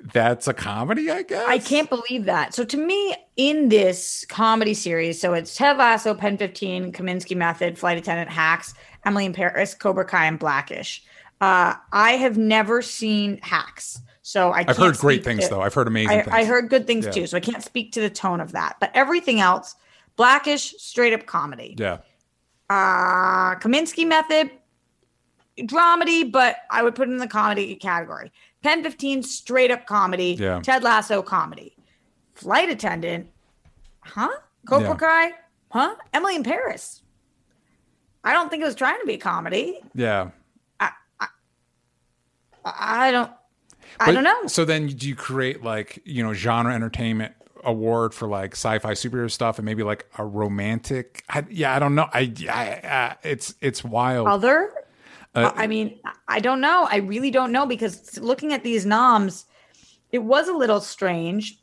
[0.00, 1.10] that's a comedy.
[1.10, 2.54] I guess I can't believe that.
[2.54, 7.78] So to me, in this comedy series, so it's Ted Lasso, Pen 15, Kominsky Method,
[7.78, 11.02] Flight Attendant, Hacks, Emily in Paris, Cobra Kai, and Blackish.
[11.40, 14.64] Uh, I have never seen Hacks, so I.
[14.66, 15.60] I've heard great things to- though.
[15.62, 16.34] I've heard amazing I, things.
[16.34, 17.12] I heard good things Yeah.
[17.12, 18.76] too, so I can't speak to the tone of that.
[18.80, 19.76] But everything else,
[20.16, 21.76] Blackish, straight up comedy.
[21.78, 21.98] Yeah.
[22.68, 24.50] Uh, Kominsky Method,
[25.60, 28.32] dramedy, but I would put it in the comedy category.
[28.64, 30.36] Pen 15, straight up comedy.
[30.40, 30.58] Yeah.
[30.60, 31.76] Ted Lasso, comedy.
[32.34, 33.28] Flight Attendant,
[34.00, 34.28] huh?
[34.68, 34.96] Cobra Yeah.
[34.96, 35.32] Kai,
[35.70, 35.94] huh?
[36.12, 37.04] Emily in Paris.
[38.24, 39.78] I don't think it was trying to be a comedy.
[39.94, 40.30] Yeah.
[40.80, 40.90] I
[42.64, 43.30] I don't.
[44.00, 44.46] I don't know.
[44.46, 49.30] So then, do you create like you know genre entertainment award for like sci-fi superhero
[49.30, 51.24] stuff, and maybe like a romantic?
[51.28, 52.08] I, yeah, I don't know.
[52.12, 54.28] I, I uh, it's it's wild.
[54.28, 54.72] Other?
[55.34, 56.88] Uh, I mean, I don't know.
[56.90, 59.44] I really don't know because looking at these noms,
[60.10, 61.58] it was a little strange.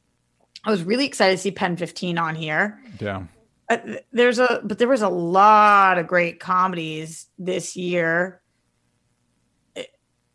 [0.63, 2.79] I was really excited to see Pen 15 on here.
[2.99, 3.23] yeah.
[3.69, 3.77] Uh,
[4.11, 8.41] there's a but there was a lot of great comedies this year.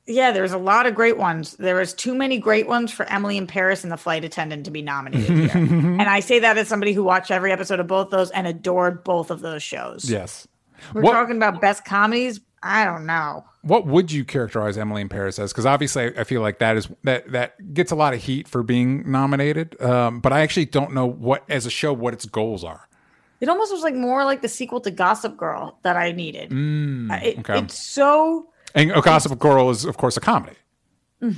[0.08, 1.54] Yeah, there's a lot of great ones.
[1.58, 4.70] There was too many great ones for Emily in Paris and the flight attendant to
[4.70, 5.50] be nominated here.
[5.54, 9.04] and I say that as somebody who watched every episode of both those and adored
[9.04, 10.10] both of those shows.
[10.10, 10.48] Yes.
[10.94, 12.40] We're What- talking about best comedies.
[12.62, 13.44] I don't know.
[13.62, 15.52] What would you characterize Emily in Paris as?
[15.52, 18.62] Because obviously, I feel like that is that that gets a lot of heat for
[18.64, 19.80] being nominated.
[19.80, 22.88] Um, but I actually don't know what, as a show, what its goals are.
[23.40, 26.50] It almost was like more like the sequel to Gossip Girl that I needed.
[26.52, 27.58] Uh, it- okay.
[27.58, 30.56] It's so And A Gossip Girl is, of course, a comedy.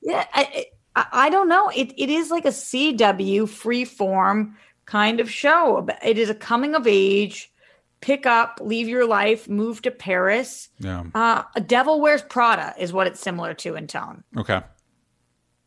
[0.00, 1.68] Yeah, I, I, I don't know.
[1.74, 5.86] It it is like a CW free form kind of show.
[6.02, 7.52] It is a coming of age,
[8.00, 10.68] pick up, leave your life, move to Paris.
[10.78, 11.04] Yeah.
[11.14, 14.24] Uh, a Devil Wears Prada is what it's similar to in tone.
[14.36, 14.60] Okay.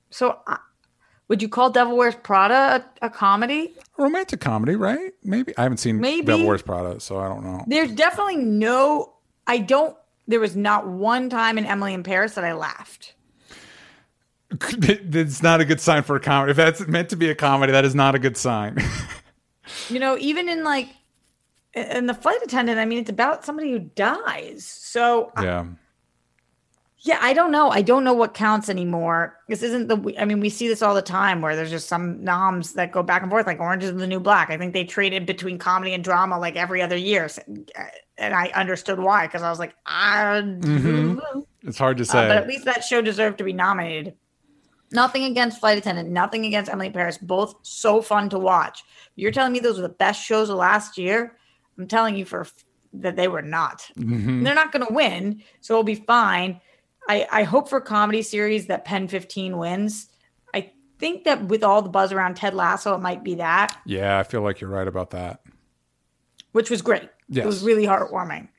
[0.10, 0.58] So, uh,
[1.28, 3.76] would you call Devil Wears Prada a, a comedy?
[3.98, 5.12] romantic comedy, right?
[5.24, 6.26] Maybe I haven't seen Maybe.
[6.26, 7.64] Devil Wears Prada, so I don't know.
[7.68, 9.14] There's definitely no.
[9.52, 9.98] I don't.
[10.28, 13.16] There was not one time in Emily in Paris that I laughed.
[14.62, 16.52] It's not a good sign for a comedy.
[16.52, 18.78] If that's meant to be a comedy, that is not a good sign.
[19.88, 20.90] You know, even in like
[21.74, 24.66] in the flight attendant, I mean, it's about somebody who dies.
[24.66, 25.66] So yeah.
[27.04, 27.70] Yeah, I don't know.
[27.70, 29.38] I don't know what counts anymore.
[29.48, 30.14] This isn't the.
[30.20, 33.02] I mean, we see this all the time where there's just some noms that go
[33.02, 34.50] back and forth, like Orange is the New Black.
[34.50, 37.42] I think they traded between comedy and drama like every other year, So-
[37.80, 37.84] uh,
[38.22, 40.42] and I understood why because I was like, I.
[41.64, 42.28] It's hard to Uh, say.
[42.28, 44.16] but at least that show deserved to be nominated.
[44.94, 47.18] Nothing against Flight Attendant, nothing against Emily Paris.
[47.18, 48.84] Both so fun to watch.
[49.16, 51.38] You're telling me those were the best shows of last year?
[51.78, 52.46] I'm telling you for
[52.94, 53.90] that they were not.
[53.98, 54.44] Mm-hmm.
[54.44, 56.60] They're not going to win, so it'll be fine.
[57.08, 60.08] I, I hope for comedy series that Pen 15 wins.
[60.54, 64.20] I think that with all the buzz around Ted Lasso, it might be that, yeah,
[64.20, 65.40] I feel like you're right about that.
[66.52, 67.10] which was great.
[67.32, 67.44] Yes.
[67.44, 68.50] It was really heartwarming.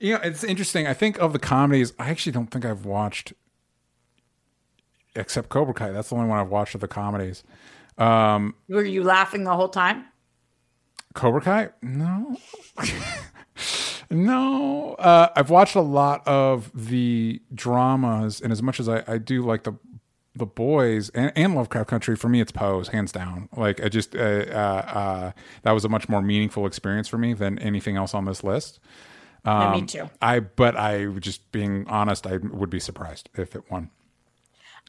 [0.00, 0.86] You know, it's interesting.
[0.86, 3.34] I think of the comedies, I actually don't think I've watched
[5.14, 5.90] except Cobra Kai.
[5.90, 7.44] That's the only one I've watched of the comedies.
[7.98, 10.06] Um, Were you laughing the whole time?
[11.14, 11.68] Cobra Kai?
[11.82, 12.36] No.
[14.10, 14.94] no.
[14.94, 19.42] Uh, I've watched a lot of the dramas, and as much as I, I do
[19.42, 19.74] like the
[20.36, 23.48] the boys and, and Lovecraft Country, for me it's Pose, hands down.
[23.56, 24.52] Like I just uh, uh,
[24.94, 28.42] uh, that was a much more meaningful experience for me than anything else on this
[28.42, 28.80] list.
[29.44, 30.08] Um, me too.
[30.22, 33.90] I but I just being honest, I would be surprised if it won.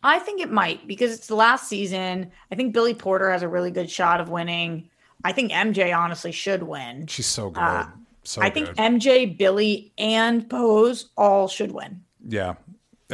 [0.03, 2.31] I think it might because it's the last season.
[2.51, 4.89] I think Billy Porter has a really good shot of winning.
[5.23, 7.08] I think MJ honestly should win.
[7.08, 7.88] She's so good, Uh,
[8.23, 8.69] so I think.
[8.69, 12.01] MJ, Billy, and Pose all should win.
[12.27, 12.55] Yeah.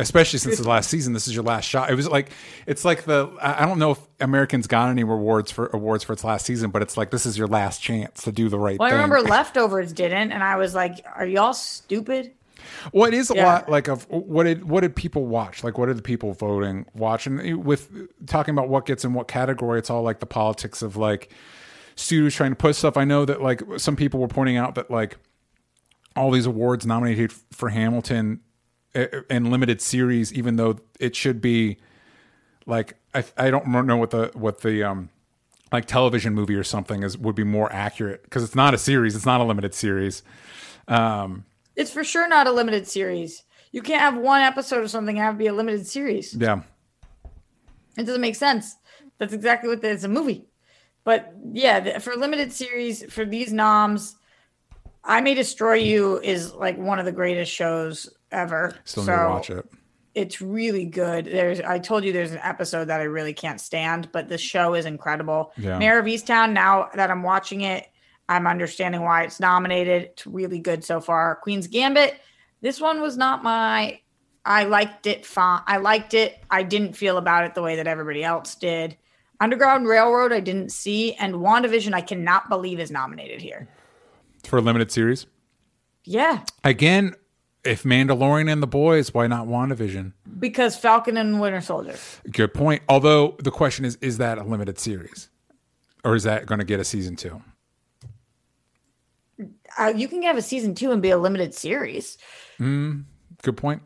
[0.02, 1.90] Especially since the last season, this is your last shot.
[1.92, 2.32] It was like
[2.66, 6.24] it's like the I don't know if Americans got any rewards for awards for its
[6.24, 8.90] last season, but it's like this is your last chance to do the right Well,
[8.90, 12.32] I remember Leftovers didn't, and I was like, "Are y'all stupid?"
[12.94, 13.46] well, it is a Yeah.
[13.46, 15.64] lot like of what did what did people watch?
[15.64, 17.28] Like what did the people voting watch?
[17.28, 17.90] And with
[18.28, 21.32] talking about what gets in what category, it's all like the politics of like
[21.96, 22.98] studios trying to put stuff.
[22.98, 25.18] I know that like some people were pointing out that like
[26.16, 28.42] all these awards nominated for Hamilton
[28.94, 31.78] in limited series, even though it should be
[32.66, 35.10] like I I don't know what the what the um
[35.72, 39.16] like television movie or something is would be more accurate because it's not a series,
[39.16, 40.22] it's not a limited series.
[40.88, 43.44] Um, It's for sure not a limited series.
[43.72, 46.34] You can't have one episode of something and have it be a limited series.
[46.36, 46.62] yeah,
[47.98, 48.76] It doesn't make sense.
[49.18, 50.46] That's exactly what it's a movie.
[51.06, 54.18] But yeah, the- for limited series, for these noms,
[55.06, 58.76] I May Destroy You is like one of the greatest shows ever.
[58.86, 59.65] still so need to watch it.
[60.13, 61.26] It's really good.
[61.26, 64.74] There's I told you there's an episode that I really can't stand, but the show
[64.74, 65.54] is incredible.
[65.58, 65.78] Yeah.
[65.78, 67.88] Mare of Easttown, now that I'm watching it,
[68.28, 70.04] I'm understanding why it's nominated.
[70.04, 71.38] It's really good so far.
[71.38, 72.20] Queen's Gambit.
[72.62, 74.00] This one was not my
[74.46, 75.62] I liked it fine.
[75.67, 76.39] I liked it.
[76.50, 78.98] I didn't feel about it the way that everybody else did.
[79.39, 83.67] Underground Railroad, I didn't see, and WandaVision, I cannot believe is nominated here.
[84.44, 85.26] for a limited series.
[86.04, 87.15] Yeah, Again,
[87.63, 90.13] if Mandalorian and the boys, why not WandaVision?
[90.41, 91.95] because Falcon and Winter Soldier.
[92.30, 92.82] Good point.
[92.89, 95.30] Although the question is, is that a limited series,
[96.04, 97.41] or is that going to get a season two?
[99.78, 102.17] Uh, you can have a season two and be a limited series.
[102.60, 103.84] Good point.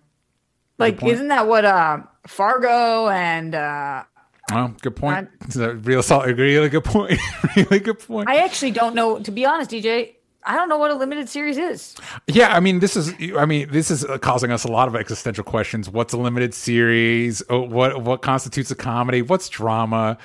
[0.78, 1.14] Like, point.
[1.14, 4.04] isn't that what uh, Fargo and uh,
[4.52, 5.30] Well, good point.
[5.56, 7.20] Real solid, really good point.
[7.56, 8.30] really good point.
[8.30, 9.20] I actually don't know.
[9.20, 11.96] To be honest, DJ, I don't know what a limited series is.
[12.28, 15.44] Yeah, I mean, this is, I mean, this is causing us a lot of existential
[15.44, 15.90] questions.
[15.90, 17.42] What's a limited series?
[17.50, 19.22] Oh, What what constitutes a comedy?
[19.22, 20.18] What's drama?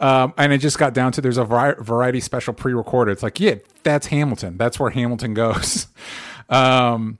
[0.00, 3.12] Um, and it just got down to there's a variety special pre-recorded.
[3.12, 4.56] It's like, yeah, that's Hamilton.
[4.58, 5.86] That's where Hamilton goes.
[6.48, 7.18] um,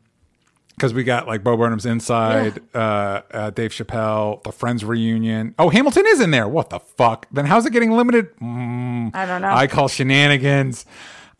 [0.76, 5.54] because we got like Bo Burnham's Inside, uh, uh, Dave Chappelle, the Friends reunion.
[5.58, 6.46] Oh, Hamilton is in there.
[6.46, 7.26] What the fuck?
[7.32, 8.36] Then how's it getting limited?
[8.36, 9.48] Mm, I don't know.
[9.48, 10.84] I call shenanigans.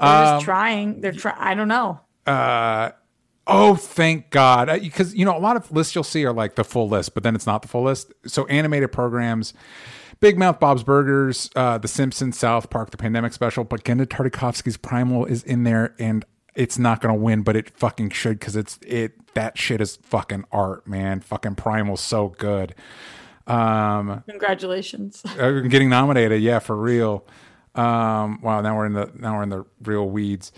[0.01, 1.01] They're Um, just trying.
[1.01, 1.37] They're trying.
[1.39, 2.01] I don't know.
[2.27, 2.91] uh
[3.49, 6.65] oh thank god because you know a lot of lists you'll see are like the
[6.65, 9.55] full list but then it's not the full list so animated programs
[10.19, 14.77] big mouth bob's burgers uh the simpsons south park the pandemic special but Genndy Tartakovsky's
[14.77, 16.25] primal is in there and
[16.57, 20.43] it's not gonna win but it fucking should because it's it that shit is fucking
[20.51, 22.75] art man fucking primal's so good
[23.47, 25.23] um Congratulations.
[25.39, 27.25] uh, getting nominated yeah for real
[27.77, 30.53] um wow now we're in the now we're in the real weeds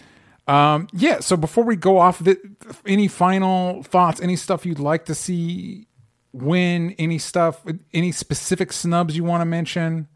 [0.46, 2.38] um yeah so before we go off the,
[2.86, 5.86] any final thoughts any stuff you'd like to see
[6.32, 10.08] win any stuff any specific snubs you want to mention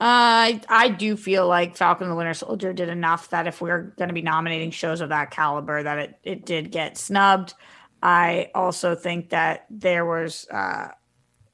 [0.00, 4.08] I I do feel like Falcon the Winter Soldier did enough that if we're going
[4.08, 7.54] to be nominating shows of that caliber, that it it did get snubbed.
[8.02, 10.88] I also think that there was uh,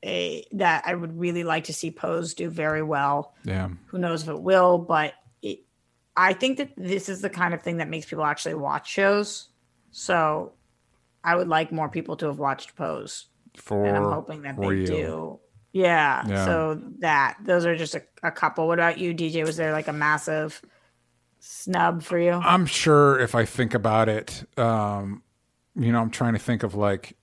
[0.05, 3.35] a that I would really like to see Pose do very well.
[3.45, 5.61] yeah Who knows if it will, but it,
[6.17, 9.49] I think that this is the kind of thing that makes people actually watch shows.
[9.91, 10.53] So
[11.23, 14.85] I would like more people to have watched Pose, for and I'm hoping that they
[14.85, 15.39] do.
[15.73, 16.45] Yeah, Yeah.
[16.47, 18.67] So that those are just a, a couple.
[18.67, 19.45] What about you, DJ?
[19.45, 20.63] Was there like a massive
[21.43, 22.33] snub for you?
[22.33, 25.23] i'm sure if i think about it um
[25.75, 27.17] you know i'm trying to think of like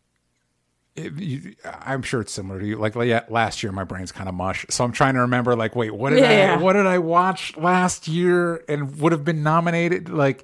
[0.97, 2.77] you, I'm sure it's similar to you.
[2.77, 5.55] Like yeah, last year, my brain's kind of mush, so I'm trying to remember.
[5.55, 6.55] Like, wait, what did Yeah.
[6.57, 10.09] I what did I watch last year and would have been nominated?
[10.09, 10.43] Like,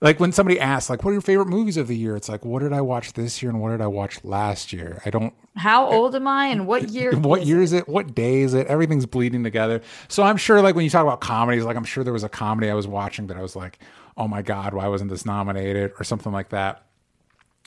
[0.00, 2.16] like when somebody asks, like, what are your favorite movies of the year?
[2.16, 5.00] It's like, what did I watch this year and what did I watch last year?
[5.06, 5.32] I don't.
[5.54, 7.14] How old am I, and what year?
[7.16, 7.88] What year is it?
[7.88, 8.66] What day is it?
[8.66, 9.82] Everything's bleeding together.
[10.08, 12.28] So I'm sure, like when you talk about comedies, like I'm sure there was a
[12.28, 13.78] comedy I was watching that I was like,
[14.16, 16.84] oh my god, why wasn't this nominated or something like that.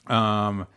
[0.07, 0.67] Um.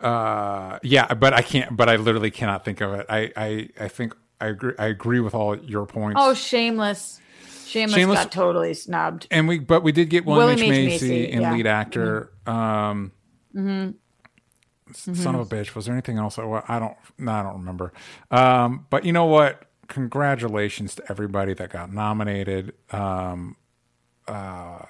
[0.00, 0.78] Uh.
[0.82, 1.76] Yeah, but I can't.
[1.76, 3.06] But I literally cannot think of it.
[3.08, 3.32] I.
[3.36, 3.68] I.
[3.80, 4.74] I think I agree.
[4.78, 6.20] I agree with all your points.
[6.22, 7.20] Oh, Shameless.
[7.66, 9.26] Shameless, Shameless- got totally snubbed.
[9.30, 10.60] and we but we did get William H.
[10.60, 10.88] William H.
[10.88, 11.52] Macy, Macy, in yeah.
[11.52, 12.32] lead actor.
[12.46, 13.12] Um,
[13.54, 15.74] son of a bitch.
[15.74, 16.38] Was there anything else?
[16.38, 16.96] I, I don't.
[17.18, 17.92] No, I don't remember.
[18.30, 19.64] Um, but you know what?
[19.88, 22.72] Congratulations to everybody that got nominated.
[22.90, 23.56] Um,
[24.26, 24.82] uh,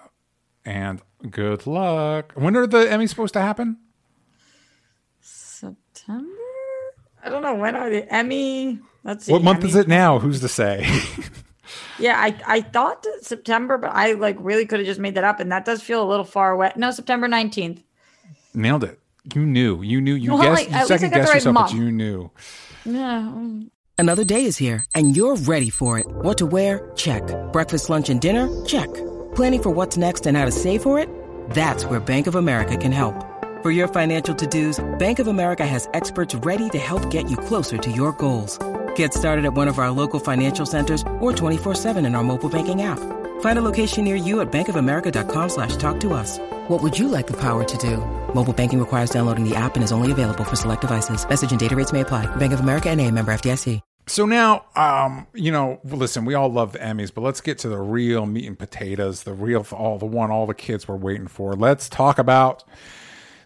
[0.64, 2.32] and good luck.
[2.36, 3.78] When are the Emmys supposed to happen?
[6.08, 6.28] September?
[7.24, 8.80] I don't know when are the Emmy.
[9.04, 9.32] Let's see.
[9.32, 10.18] What month is it now?
[10.18, 10.86] Who's to say?
[11.98, 15.38] Yeah, I I thought September, but I like really could have just made that up,
[15.40, 16.72] and that does feel a little far away.
[16.76, 17.82] No, September nineteenth.
[18.54, 18.98] Nailed it.
[19.34, 19.82] You knew.
[19.82, 20.14] You knew.
[20.14, 20.54] You Well, guessed.
[20.62, 21.70] like, you at least I second got the guessed right yourself, month.
[21.72, 22.30] but you knew.
[22.86, 23.32] Yeah.
[23.98, 26.06] Another day is here, and you're ready for it.
[26.08, 26.90] What to wear?
[26.94, 27.22] Check.
[27.52, 28.48] Breakfast, lunch, and dinner?
[28.64, 28.88] Check.
[29.34, 31.08] Planning for what's next and how to save for it?
[31.50, 33.16] That's where Bank of America can help.
[33.68, 37.76] For your financial to-dos, Bank of America has experts ready to help get you closer
[37.76, 38.58] to your goals.
[38.96, 42.80] Get started at one of our local financial centers or 24-7 in our mobile banking
[42.80, 42.98] app.
[43.42, 46.38] Find a location near you at bankofamerica.com slash talk to us.
[46.68, 47.98] What would you like the power to do?
[48.34, 51.28] Mobile banking requires downloading the app and is only available for select devices.
[51.28, 52.24] Message and data rates may apply.
[52.36, 53.82] Bank of America and a member FDIC.
[54.06, 57.68] So now, um, you know, listen, we all love the Emmys, but let's get to
[57.68, 61.26] the real meat and potatoes, the real, all the one all the kids were waiting
[61.26, 61.52] for.
[61.52, 62.64] Let's talk about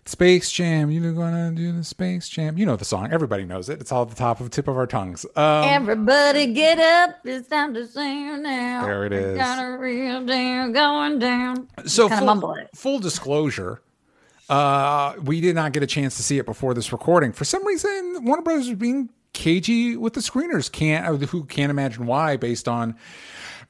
[0.04, 0.90] Space Jam.
[0.90, 2.58] You're gonna do the Space Jam.
[2.58, 3.12] You know the song.
[3.12, 3.80] Everybody knows it.
[3.80, 5.24] It's all at the top of the tip of our tongues.
[5.36, 7.20] Um, Everybody get up!
[7.24, 8.84] It's time to sing now.
[8.84, 9.36] There it is.
[9.36, 11.68] Got a real damn going down.
[11.86, 13.80] so full, full disclosure,
[14.48, 17.32] uh, we did not get a chance to see it before this recording.
[17.32, 20.70] For some reason, Warner Brothers was being cagey with the screeners.
[20.70, 22.96] Can't who can't imagine why based on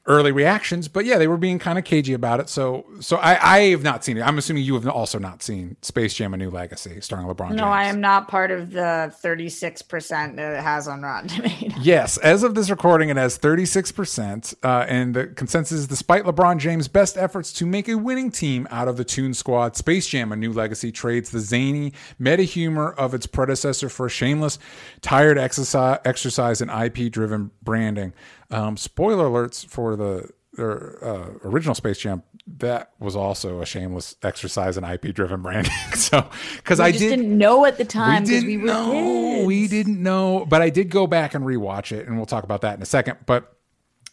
[0.05, 0.87] early reactions.
[0.87, 2.49] But yeah, they were being kind of cagey about it.
[2.49, 4.21] So so I, I have not seen it.
[4.21, 7.57] I'm assuming you have also not seen Space Jam: A New Legacy starring LeBron James.
[7.57, 11.73] No, I am not part of the thirty-six percent that it has on Rotten Tomatoes.
[11.81, 14.55] Yes, as of this recording, it has 36%.
[14.63, 18.67] Uh, and the consensus is despite LeBron James' best efforts to make a winning team
[18.71, 22.91] out of the Toon Squad, Space Jam A New Legacy trades the zany meta humor
[22.93, 24.59] of its predecessor for shameless,
[25.01, 28.13] tired exercise, exercise and IP driven branding.
[28.53, 32.23] Um, spoiler alerts for the or, uh, original Space Jam.
[32.45, 35.71] That was also a shameless exercise in IP driven branding.
[35.95, 39.43] so, because I did, didn't know at the time we didn't we were know.
[39.45, 42.61] We didn't know, but I did go back and rewatch it, and we'll talk about
[42.61, 43.17] that in a second.
[43.25, 43.52] But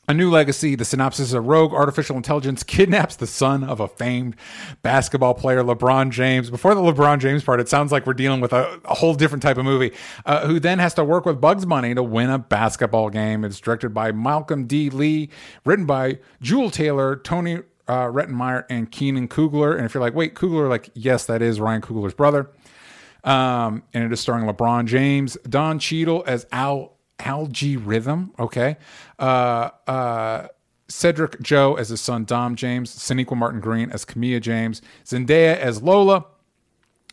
[0.09, 0.75] A new legacy.
[0.75, 4.35] The synopsis is a rogue artificial intelligence kidnaps the son of a famed
[4.83, 6.51] basketball player, LeBron James.
[6.51, 9.43] Before the LeBron James part, it sounds like we're dealing with a, a whole different
[9.43, 9.93] type of movie,
[10.27, 13.45] uh, who then has to work with Bugs Bunny to win a basketball game.
[13.45, 14.91] It's directed by Malcolm D.
[14.91, 15.29] Lee,
[15.65, 19.77] written by Juel Taylor, Tony uh, Rettenmaier, and Keenan Coogler.
[19.77, 22.51] And if you're like, wait, Coogler, like, yes, that is Ryan Coogler's brother.
[23.23, 28.33] Um, and it is starring LeBron James, Don Cheadle as Al Al-G Rhythm.
[28.39, 28.77] Okay.
[29.19, 30.49] Uh, uh,
[30.89, 35.83] Cedric Joe as his son Dom James, Sonequa Martin Green as Camilla James, Zendaya as
[35.83, 36.27] Lola,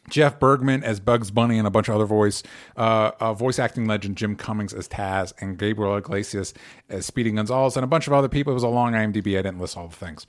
[0.09, 2.41] Jeff Bergman as Bugs Bunny and a bunch of other voice,
[2.75, 6.53] uh, uh, voice acting legend Jim Cummings as Taz, and Gabriel Iglesias
[6.89, 8.51] as Speedy Gonzalez, and a bunch of other people.
[8.51, 9.37] It was a long IMDb.
[9.37, 10.25] I didn't list all the things.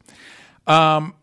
[0.66, 1.14] Um,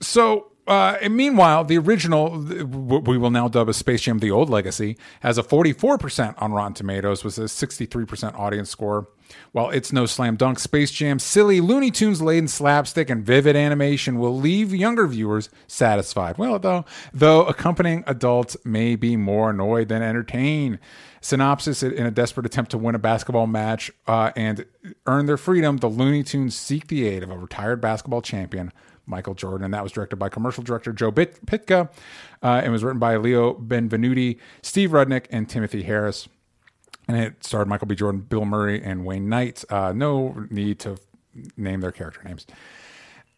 [0.00, 4.50] so uh, and meanwhile, the original, we will now dub as Space Jam: The Old
[4.50, 9.08] Legacy, has a 44% on Rotten Tomatoes with a 63% audience score.
[9.52, 14.18] While it's no slam dunk, Space Jam silly Looney Tunes laden slapstick and vivid animation
[14.18, 16.38] will leave younger viewers satisfied.
[16.38, 20.78] Well, though, though accompanying adults may be more annoyed than entertained.
[21.20, 24.64] Synopsis: In a desperate attempt to win a basketball match uh, and
[25.06, 28.72] earn their freedom, the Looney Tunes seek the aid of a retired basketball champion
[29.10, 29.64] Michael Jordan.
[29.64, 31.90] And that was directed by commercial director Joe Bit- Pytka
[32.42, 36.28] uh, and was written by Leo Benvenuti, Steve Rudnick, and Timothy Harris.
[37.08, 37.94] And it starred Michael B.
[37.94, 39.64] Jordan, Bill Murray, and Wayne Knight.
[39.68, 40.96] Uh, no need to
[41.56, 42.46] name their character names.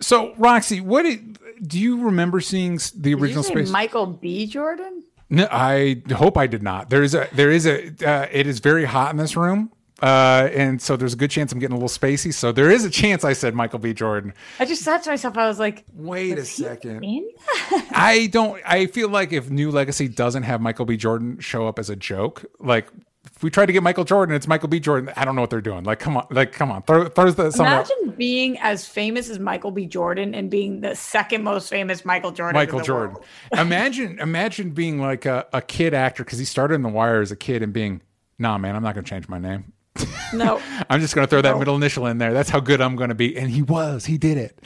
[0.00, 3.70] So, Roxy, what did, do you remember seeing the original Space?
[3.70, 4.46] Michael B.
[4.46, 5.04] Jordan?
[5.30, 6.90] No, I hope I did not.
[6.90, 9.72] There is a there is a uh, it is very hot in this room.
[10.02, 12.34] Uh, and so there's a good chance I'm getting a little spacey.
[12.34, 13.94] So there is a chance I said Michael B.
[13.94, 14.34] Jordan.
[14.58, 17.04] I just thought to myself, I was like, wait a second.
[17.92, 20.96] I don't, I feel like if New Legacy doesn't have Michael B.
[20.96, 22.88] Jordan show up as a joke, like
[23.26, 24.80] if we try to get Michael Jordan, it's Michael B.
[24.80, 25.12] Jordan.
[25.16, 25.84] I don't know what they're doing.
[25.84, 26.82] Like, come on, like, come on.
[26.82, 29.86] Throw, throw the, Imagine being as famous as Michael B.
[29.86, 32.54] Jordan and being the second most famous Michael Jordan.
[32.58, 33.16] Michael Jordan.
[33.52, 37.30] imagine, imagine being like a, a kid actor because he started in The Wire as
[37.30, 38.02] a kid and being,
[38.40, 39.72] nah, man, I'm not going to change my name.
[40.34, 40.62] No.
[40.88, 42.32] I'm just going to throw that middle initial in there.
[42.32, 43.36] That's how good I'm going to be.
[43.36, 44.06] And he was.
[44.06, 44.58] He did it.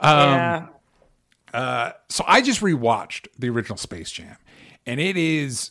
[0.00, 0.66] Um, yeah.
[1.52, 4.36] Uh, so I just rewatched the original Space Jam,
[4.86, 5.70] and it is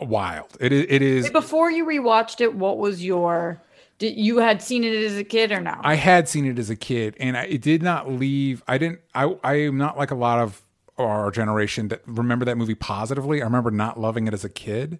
[0.00, 0.56] wild.
[0.60, 0.86] It is.
[0.88, 1.30] It is.
[1.30, 3.60] Before you rewatched it, what was your?
[3.98, 5.74] Did you had seen it as a kid or no?
[5.82, 8.62] I had seen it as a kid, and I, it did not leave.
[8.66, 9.00] I didn't.
[9.14, 10.62] I I am not like a lot of
[10.96, 13.42] our generation that remember that movie positively.
[13.42, 14.98] I remember not loving it as a kid.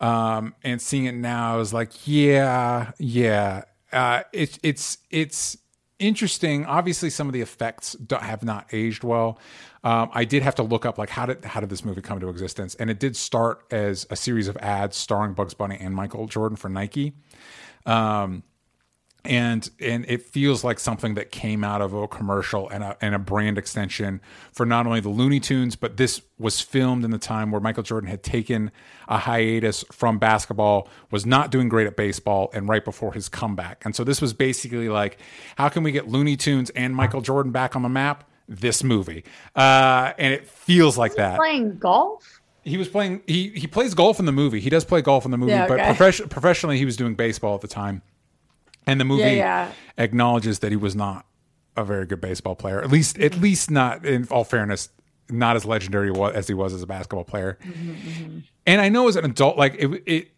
[0.00, 3.62] Um, and seeing it now is like, yeah, yeah.
[3.92, 5.56] Uh, it's it's it's
[5.98, 6.66] interesting.
[6.66, 9.38] Obviously, some of the effects have not aged well.
[9.84, 12.20] Um, I did have to look up like how did how did this movie come
[12.20, 15.94] to existence, and it did start as a series of ads starring Bugs Bunny and
[15.94, 17.14] Michael Jordan for Nike.
[17.86, 18.42] Um,
[19.28, 23.14] and and it feels like something that came out of a commercial and a, and
[23.14, 24.20] a brand extension
[24.52, 27.82] for not only the Looney Tunes, but this was filmed in the time where Michael
[27.82, 28.72] Jordan had taken
[29.06, 33.84] a hiatus from basketball, was not doing great at baseball, and right before his comeback.
[33.84, 35.18] And so this was basically like,
[35.56, 38.24] how can we get Looney Tunes and Michael Jordan back on the map?
[38.50, 39.24] This movie,
[39.56, 41.36] uh, and it feels like that.
[41.36, 45.00] Playing golf he was playing he he plays golf in the movie he does play
[45.00, 45.76] golf in the movie yeah, okay.
[45.76, 48.02] but profession, professionally he was doing baseball at the time
[48.88, 49.72] and the movie yeah, yeah.
[49.96, 51.26] acknowledges that he was not
[51.76, 52.82] a very good baseball player.
[52.82, 54.88] At least, at least not in all fairness,
[55.30, 57.58] not as legendary as he was as a basketball player.
[57.62, 58.38] Mm-hmm, mm-hmm.
[58.66, 60.28] And I know as an adult, like it, it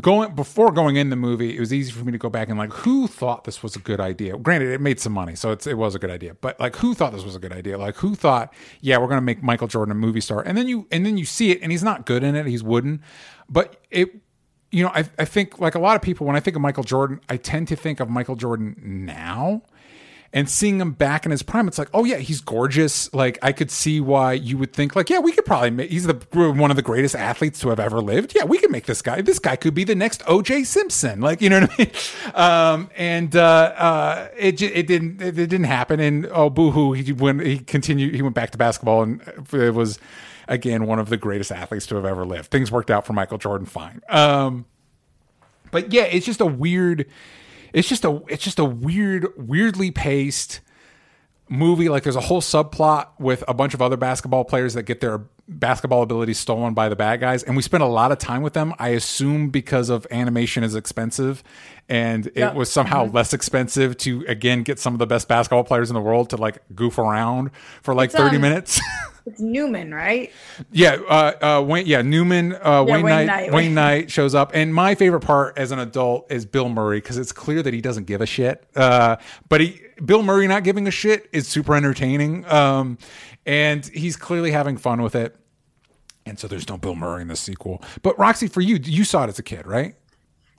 [0.00, 2.58] going before going in the movie, it was easy for me to go back and
[2.58, 4.36] like, who thought this was a good idea?
[4.36, 6.34] Granted, it made some money, so it was a good idea.
[6.34, 7.78] But like, who thought this was a good idea?
[7.78, 10.40] Like, who thought, yeah, we're gonna make Michael Jordan a movie star?
[10.40, 12.46] And then you and then you see it, and he's not good in it.
[12.46, 13.02] He's wooden,
[13.48, 14.21] but it
[14.72, 16.82] you know, I, I think like a lot of people, when I think of Michael
[16.82, 19.62] Jordan, I tend to think of Michael Jordan now
[20.34, 23.12] and seeing him back in his prime, it's like, oh yeah, he's gorgeous.
[23.12, 26.04] Like I could see why you would think like, yeah, we could probably make, he's
[26.04, 28.34] the one of the greatest athletes to have ever lived.
[28.34, 29.20] Yeah, we could make this guy.
[29.20, 30.64] This guy could be the next O.J.
[30.64, 31.20] Simpson.
[31.20, 31.90] Like you know what I mean?
[32.34, 36.00] Um, and uh, uh, it it didn't it, didn't happen.
[36.00, 39.20] And oh boohoo, he went he continued he went back to basketball and
[39.52, 39.98] it was
[40.48, 42.50] again, one of the greatest athletes to have ever lived.
[42.50, 44.00] Things worked out for Michael Jordan fine.
[44.08, 44.66] Um,
[45.70, 47.06] but yeah, it's just a weird.
[47.72, 50.60] It's just a it's just a weird, weirdly paced
[51.48, 51.88] movie.
[51.88, 55.22] Like there's a whole subplot with a bunch of other basketball players that get their
[55.48, 58.52] basketball abilities stolen by the bad guys, and we spent a lot of time with
[58.54, 58.74] them.
[58.78, 61.42] I assume because of animation is expensive,
[61.88, 63.16] and it was somehow mm-hmm.
[63.16, 66.36] less expensive to again get some of the best basketball players in the world to
[66.36, 67.50] like goof around
[67.82, 68.80] for like it's, 30 um, minutes.
[69.24, 70.32] It's Newman, right?
[70.72, 71.86] Yeah, uh, uh, Wayne.
[71.86, 72.54] Yeah, Newman.
[72.54, 73.26] Uh, Wayne, Wayne Knight.
[73.26, 73.52] Knight.
[73.52, 77.18] Wayne Knight shows up, and my favorite part as an adult is Bill Murray because
[77.18, 78.64] it's clear that he doesn't give a shit.
[78.74, 79.16] Uh,
[79.48, 82.98] but he, Bill Murray, not giving a shit is super entertaining, um,
[83.46, 85.36] and he's clearly having fun with it.
[86.26, 87.82] And so there's no Bill Murray in the sequel.
[88.02, 89.96] But Roxy, for you, you saw it as a kid, right?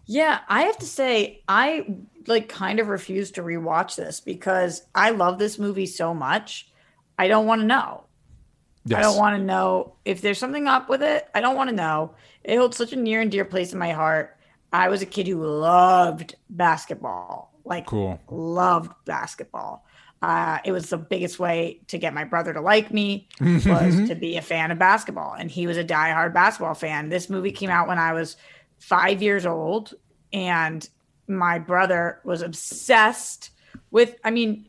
[0.06, 1.96] Yeah, I have to say, I
[2.28, 6.70] like kind of refuse to rewatch this because I love this movie so much.
[7.18, 8.04] I don't want to know.
[8.86, 9.00] Yes.
[9.00, 11.28] I don't want to know if there's something up with it.
[11.34, 12.16] I don't want to know.
[12.44, 14.38] It holds such a near and dear place in my heart.
[14.74, 18.20] I was a kid who loved basketball, like Cool.
[18.30, 19.86] loved basketball.
[20.22, 24.16] Uh, it was the biggest way to get my brother to like me was to
[24.16, 27.10] be a fan of basketball, and he was a diehard basketball fan.
[27.10, 28.38] This movie came out when I was
[28.80, 29.94] five years old,
[30.32, 30.88] and
[31.28, 33.52] my brother was obsessed
[33.92, 34.16] with.
[34.24, 34.68] I mean,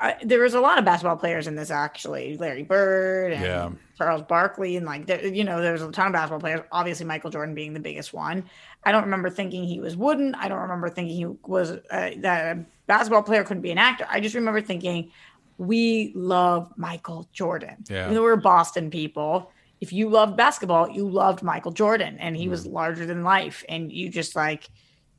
[0.00, 2.36] I, there was a lot of basketball players in this actually.
[2.36, 3.70] Larry bird and Yeah.
[3.96, 7.06] charles barkley and like there, you know there was a ton of basketball players obviously
[7.06, 8.44] michael jordan being the biggest one.
[8.84, 10.34] I don't remember thinking he was wooden.
[10.34, 14.06] I don't remember thinking he was uh, that a basketball player couldn't be an actor.
[14.10, 15.10] I just remember thinking
[15.56, 17.76] we love michael jordan.
[17.88, 18.10] Yeah.
[18.10, 19.50] We're boston people.
[19.80, 23.64] If you loved basketball you loved michael jordan and he was larger than life.
[23.66, 24.68] And you just like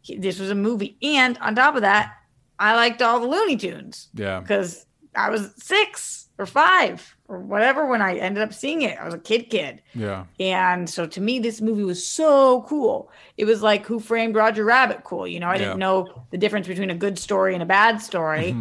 [0.08, 0.98] this was a movie.
[1.02, 2.14] And on top of that
[2.62, 4.40] i liked all the looney tunes Yeah.
[4.40, 8.98] because I was six or five or whatever when I ended up seeing it.
[8.98, 9.82] I was a kid, kid.
[9.94, 10.24] Yeah.
[10.40, 13.12] And so to me, this movie was so cool.
[13.36, 15.28] It was like Who Framed Roger Rabbit cool.
[15.28, 15.58] You know, I Yeah.
[15.66, 18.56] didn't know the difference between a good story and a bad story.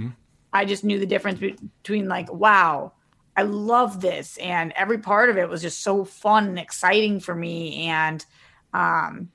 [0.53, 2.95] I just knew the difference be- between like, wow,
[3.37, 4.37] I love this.
[4.39, 7.87] And every part of it was just so fun and exciting for me.
[7.87, 8.27] And,
[8.75, 9.29] um,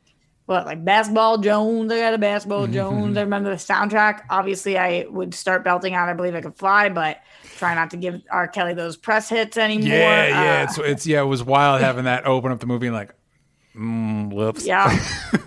[0.46, 1.92] what like basketball Jones?
[1.92, 3.18] I got a basketball Jones.
[3.18, 4.22] I remember the soundtrack.
[4.30, 6.08] Obviously, I would start belting out.
[6.10, 7.20] I believe I could fly, but
[7.58, 8.48] try not to give R.
[8.48, 9.88] Kelly those press hits anymore.
[9.90, 10.60] Yeah, yeah.
[10.62, 11.22] Uh, It's it's yeah.
[11.22, 13.14] It was wild having that open up the movie and like,
[13.76, 14.66] mm, whoops.
[14.66, 14.98] yeah.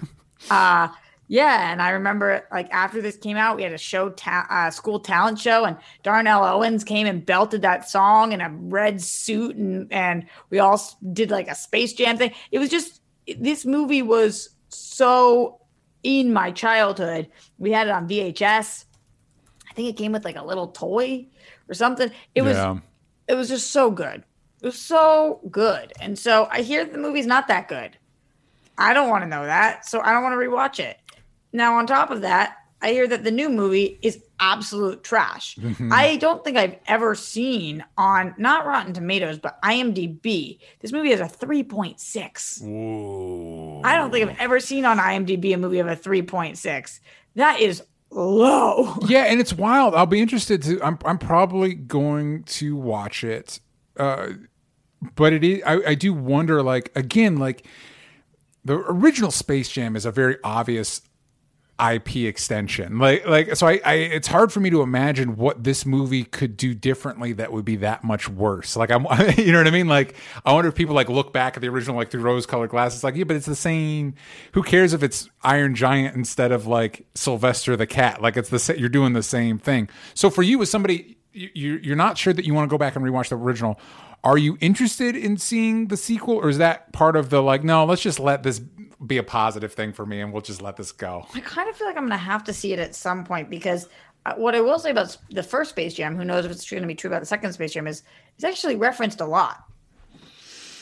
[0.50, 0.88] uh
[1.30, 4.70] yeah, and I remember like after this came out, we had a show, ta- uh,
[4.70, 9.54] school talent show, and Darnell Owens came and belted that song in a red suit,
[9.56, 10.80] and and we all
[11.12, 12.32] did like a Space Jam thing.
[12.50, 13.02] It was just
[13.38, 14.48] this movie was
[14.98, 15.60] so
[16.02, 17.28] in my childhood.
[17.58, 18.84] We had it on VHS.
[19.70, 21.26] I think it came with like a little toy
[21.68, 22.10] or something.
[22.34, 22.78] It was Yeah.
[23.28, 24.24] it was just so good.
[24.60, 25.92] It was so good.
[26.00, 27.96] And so I hear the movie's not that good.
[28.76, 29.86] I don't want to know that.
[29.86, 30.98] So I don't want to rewatch it.
[31.52, 35.56] Now, on top of that, I hear that the new movie is absolute trash.
[35.56, 35.92] Mm-hmm.
[35.92, 40.58] I don't think I've ever seen on not Rotten Tomatoes, but IMDb.
[40.80, 42.62] This movie has a 3.6.
[42.64, 43.57] Ooh.
[43.84, 47.00] I don't think I've ever seen on IMDb a movie of a 3.6.
[47.34, 48.96] That is low.
[49.08, 49.94] Yeah, and it's wild.
[49.94, 50.82] I'll be interested to.
[50.82, 53.60] I'm I'm probably going to watch it.
[53.96, 54.30] Uh,
[55.14, 55.62] but it is.
[55.64, 56.62] I, I do wonder.
[56.62, 57.66] Like again, like
[58.64, 61.00] the original Space Jam is a very obvious
[61.80, 62.98] IP extension.
[62.98, 63.66] Like like so.
[63.66, 67.52] I, I it's hard for me to imagine what this movie could do differently that
[67.52, 68.76] would be that much worse.
[68.76, 69.04] Like I'm,
[69.36, 69.88] you know what I mean?
[69.88, 72.70] Like I wonder if people like look back at the original like through rose colored
[72.70, 73.04] glasses.
[73.04, 74.14] Like yeah, but it's the same.
[74.52, 78.20] Who cares if it's Iron Giant instead of like Sylvester the Cat?
[78.20, 79.88] Like it's the sa- you're doing the same thing.
[80.14, 82.96] So for you as somebody you- you're not sure that you want to go back
[82.96, 83.78] and rewatch the original.
[84.24, 87.62] Are you interested in seeing the sequel, or is that part of the like?
[87.64, 88.58] No, let's just let this
[89.06, 91.26] be a positive thing for me, and we'll just let this go.
[91.34, 93.48] I kind of feel like I'm going to have to see it at some point
[93.48, 93.88] because
[94.26, 96.82] uh, what I will say about the first Space Jam, who knows if it's going
[96.82, 98.02] to be true about the second Space Jam, is
[98.34, 99.64] it's actually referenced a lot.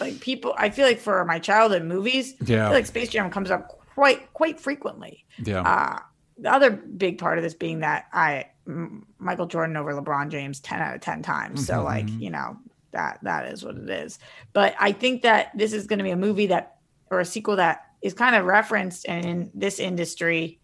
[0.01, 2.65] Like people, I feel like for my childhood movies, Yeah.
[2.65, 5.25] I feel like Space Jam comes up quite quite frequently.
[5.43, 5.61] Yeah.
[5.63, 5.99] Uh,
[6.39, 10.61] the other big part of this being that I M- Michael Jordan over LeBron James
[10.61, 11.67] ten out of ten times.
[11.67, 12.59] So like you know
[12.97, 14.19] that that is what it is.
[14.53, 16.79] But I think that this is going to be a movie that
[17.11, 20.59] or a sequel that is kind of referenced in this industry.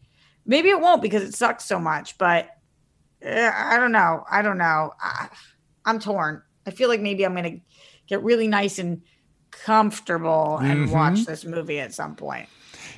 [0.45, 2.19] Maybe it won't because it sucks so much.
[2.19, 2.49] But
[3.21, 4.25] eh, I don't know.
[4.31, 4.93] I don't know.
[5.01, 5.29] I,
[5.85, 6.43] I'm torn.
[6.67, 7.61] I feel like maybe I'm going to
[8.07, 9.03] get really nice and
[9.51, 12.49] comfortable and watch this movie at some point.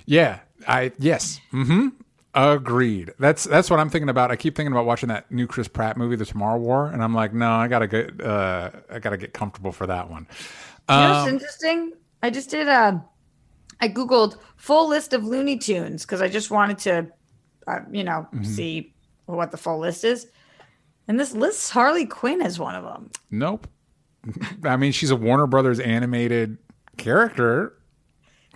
[0.06, 1.40] Yeah, I yes.
[1.52, 1.88] Mm-hmm.
[2.34, 3.12] Agreed.
[3.18, 4.30] That's that's what I'm thinking about.
[4.30, 7.14] I keep thinking about watching that new Chris Pratt movie, The Tomorrow War, and I'm
[7.14, 10.26] like, no, I gotta get uh, I gotta get comfortable for that one.
[10.88, 11.92] You know Um, what's interesting?
[12.22, 13.04] I just did a,
[13.80, 17.06] I googled full list of Looney Tunes because I just wanted to,
[17.68, 18.44] uh, you know, Mm-hmm.
[18.44, 18.94] see
[19.26, 20.26] what the full list is,
[21.06, 23.10] and this lists Harley Quinn as one of them.
[23.30, 23.68] Nope.
[24.64, 26.58] I mean, she's a Warner Brothers animated
[26.96, 27.78] character.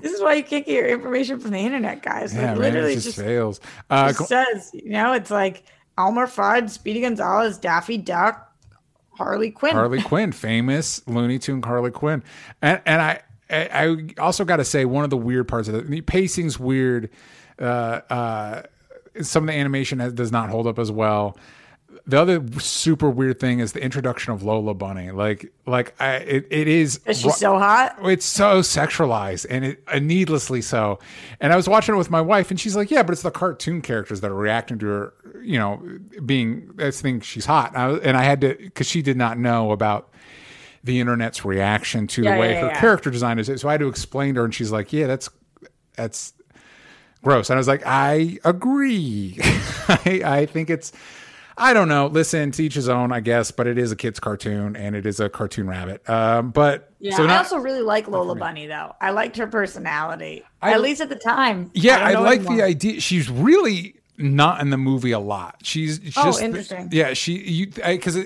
[0.00, 2.34] This is why you can't get your information from the internet, guys.
[2.34, 3.60] Yeah, Like, man, literally it just, just, fails.
[3.90, 5.64] Uh, just says, you know, it's like
[5.96, 8.52] Elmer Fudd, Speedy Gonzalez, Daffy Duck,
[9.16, 9.72] Harley Quinn.
[9.74, 12.22] Harley Quinn, famous Looney Tune Harley Quinn,
[12.62, 13.20] and and I
[13.50, 17.10] I also got to say one of the weird parts of it, the pacing's weird.
[17.58, 18.62] Uh, uh,
[19.22, 21.36] some of the animation has, does not hold up as well.
[22.06, 25.10] The other super weird thing is the introduction of Lola Bunny.
[25.10, 27.00] Like, like I, it, it is.
[27.06, 27.98] Is she so hot?
[28.02, 30.98] It's so sexualized and it uh, needlessly so.
[31.40, 33.30] And I was watching it with my wife, and she's like, "Yeah, but it's the
[33.30, 35.82] cartoon characters that are reacting to her, you know,
[36.24, 36.70] being.
[36.78, 39.72] I think she's hot." And I, and I had to because she did not know
[39.72, 40.08] about
[40.84, 42.80] the internet's reaction to Yeah, the way yeah, her yeah.
[42.80, 43.50] character design is.
[43.60, 45.28] So I had to explain to her, and she's like, "Yeah, that's
[45.96, 46.32] that's
[47.22, 49.38] gross." And I was like, "I agree.
[49.88, 50.92] I, I think it's."
[51.58, 52.06] I don't know.
[52.06, 55.04] Listen, to each his own, I guess, but it is a kid's cartoon and it
[55.06, 56.08] is a cartoon rabbit.
[56.08, 58.94] Um, but Yeah, so I also really like Lola Bunny though.
[59.00, 61.70] I liked her personality, I- at least at the time.
[61.74, 62.56] Yeah, don't I, like anymore.
[62.56, 63.00] the idea.
[63.00, 65.56] She's really not in the movie a lot.
[65.62, 66.88] She's Oh, interesting.
[66.92, 68.18] Yeah, she you because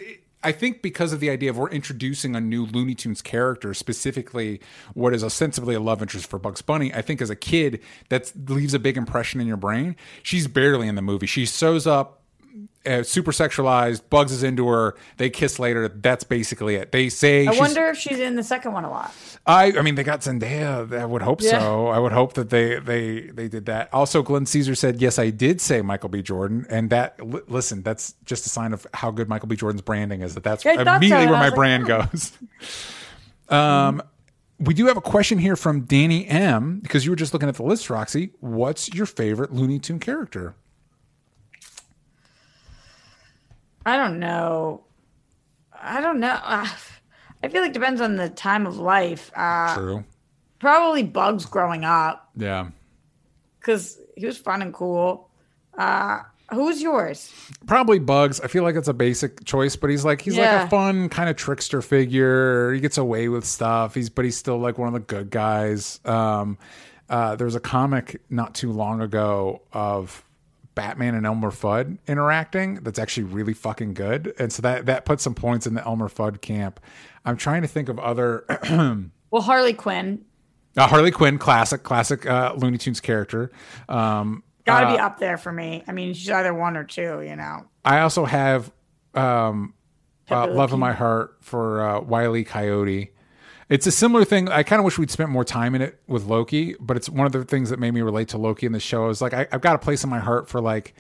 [0.45, 4.61] I think because of the idea of we're introducing a new Looney Tunes character, specifically
[4.95, 6.93] what is ostensibly a love interest for Bugs Bunny.
[6.93, 9.95] I think as a kid that leaves a big impression in your brain.
[10.23, 11.27] She's barely in the movie.
[11.27, 12.22] She shows up.
[12.85, 14.03] Uh, super sexualized.
[14.11, 14.97] Bugs is into her.
[15.17, 15.87] They kiss later.
[15.89, 16.91] That's basically it.
[16.91, 17.47] They say.
[17.47, 19.15] I wonder if she's in the second one a lot.
[19.47, 20.93] I I mean they got Zendaya.
[20.93, 21.61] I would hope Yeah.
[21.61, 21.87] so.
[21.89, 23.89] I would hope that they they they did that.
[23.93, 26.23] Also, Glenn Caesar said yes, I did say Michael B.
[26.23, 29.55] Jordan, and that li- listen, that's just a sign of how good Michael B.
[29.55, 30.35] Jordan's branding is.
[30.35, 32.07] That that's Yeah, I thought so, immediately where my like, brand oh.
[32.11, 32.33] goes.
[33.49, 34.03] Um,
[34.59, 36.81] we do have a question here from Danny M.
[36.81, 38.31] Because you were just looking at the list, Roxy.
[38.41, 40.55] What's your favorite Looney Tune character?
[43.85, 44.85] I don't know.
[45.81, 46.39] I don't know.
[46.43, 46.67] Uh,
[47.43, 49.33] I feel like it depends on the time of life.
[49.35, 50.05] Uh, True.
[50.61, 52.69] probably Bugs growing up Yeah.
[53.61, 55.29] because he was fun and cool.
[55.77, 56.21] Uh,
[56.53, 57.33] who's yours?
[57.67, 58.41] Probably Bugs.
[58.41, 61.29] I feel like it's a basic choice, but he's like he's like a fun kind
[61.29, 62.73] of trickster figure.
[62.75, 63.95] He gets away with stuff.
[63.95, 65.99] He's but he's still like one of the good guys.
[66.05, 66.59] Um,
[67.11, 70.23] uh, there was a comic not too long ago of
[70.75, 72.77] Batman and Elmer Fudd interacting.
[72.77, 76.09] That's actually really fucking good, and so that that puts some points in the Elmer
[76.09, 76.81] Fudd camp.
[77.25, 78.45] I'm trying to think of other
[79.31, 80.25] Well, Harley Quinn.
[80.77, 83.51] uh, Harley Quinn, classic classic uh, Looney Tunes character.
[83.89, 85.83] Um, Got to be up there for me.
[85.89, 87.65] I mean, she's either one or two, you know.
[87.85, 88.71] I also have
[89.15, 89.75] um,
[90.31, 93.11] uh, love Le in my heart for uh, Wiley Coyote.
[93.73, 94.49] It's a similar thing.
[94.51, 97.27] I kind of wish we'd spent more time in it with Loki, but it's one
[97.27, 99.09] of the things that made me relate to Loki in the show.
[99.09, 100.95] Is like I, I've got a place in my heart for like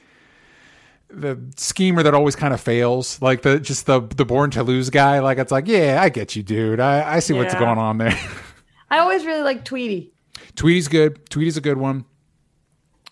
[1.10, 4.88] the schemer that always kind of fails, like the just the the born to lose
[4.88, 5.18] guy.
[5.18, 6.80] Like it's like, yeah, I get you, dude.
[6.80, 7.60] I, I see what's Yeah.
[7.60, 8.18] going on there.
[8.90, 10.12] I always really like Tweety
[10.56, 11.28] Tweety's good.
[11.28, 12.06] Tweety's a good one.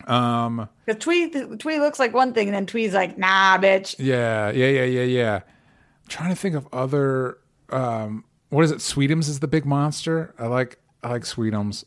[0.07, 3.95] Um, because Tweety, Tweety looks like one thing, and then Tweety's like, nah, bitch.
[3.99, 5.35] Yeah, yeah, yeah, yeah, yeah.
[5.37, 7.39] I'm trying to think of other.
[7.69, 8.79] Um, what is it?
[8.79, 10.35] Sweetums is the big monster.
[10.39, 10.79] I like.
[11.03, 11.85] I like Sweetums.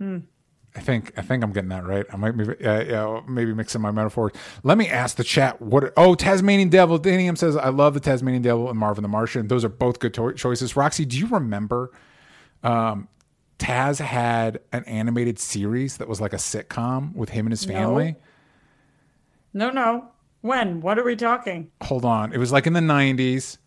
[0.00, 1.12] I think.
[1.16, 2.04] I think I'm getting that right.
[2.12, 2.44] I might be.
[2.44, 4.32] Uh, yeah, maybe mixing my metaphors.
[4.64, 5.60] Let me ask the chat.
[5.62, 5.92] What?
[5.96, 6.98] Oh, Tasmanian Devil.
[6.98, 9.46] Danium says I love the Tasmanian Devil and Marvin the Martian.
[9.48, 10.76] Those are both good to- choices.
[10.76, 11.92] Roxy, do you remember?
[12.62, 13.08] Um,
[13.58, 18.16] Taz had an animated series that was like a sitcom with him and his family.
[19.52, 20.08] No, no.
[20.40, 20.80] When?
[20.80, 21.70] What are we talking?
[21.82, 22.32] hold on.
[22.32, 23.58] It was like in the 90s.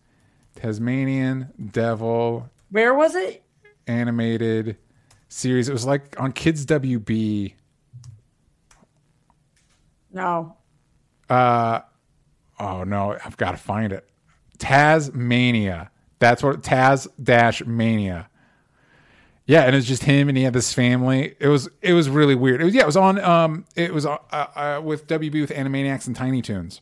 [0.58, 3.44] Tasmanian Devil Where was it?
[3.86, 4.76] animated
[5.28, 5.68] series.
[5.68, 7.54] It was like on Kids WB.
[10.12, 10.56] No.
[11.28, 11.80] Uh
[12.58, 14.08] oh no, I've got to find it.
[14.58, 15.90] Tasmania.
[16.18, 18.28] That's what Taz dash Mania.
[19.46, 21.34] Yeah, and it was just him, and he had this family.
[21.38, 22.60] It was it was really weird.
[22.60, 26.06] It was yeah, it was on um, it was uh, uh, with WB with Animaniacs
[26.06, 26.80] and Tiny Toons.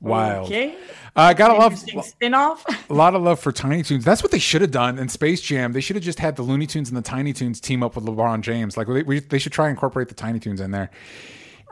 [0.00, 0.46] Wild.
[0.46, 0.76] Okay.
[1.14, 2.64] I gotta love Interesting spin-off.
[2.90, 4.04] a lot of love for Tiny Toons.
[4.04, 5.72] That's what they should have done in Space Jam.
[5.72, 8.04] They should have just had the Looney Tunes and the Tiny Toons team up with
[8.04, 8.76] LeBron James.
[8.76, 10.90] Like we, we, they should try and incorporate the Tiny Toons in there.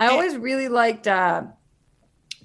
[0.01, 1.45] I always really liked uh,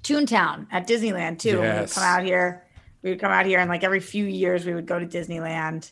[0.02, 1.58] Toontown at Disneyland too.
[1.60, 2.66] When we would come out here,
[3.02, 5.90] we would come out here, and like every few years, we would go to Disneyland,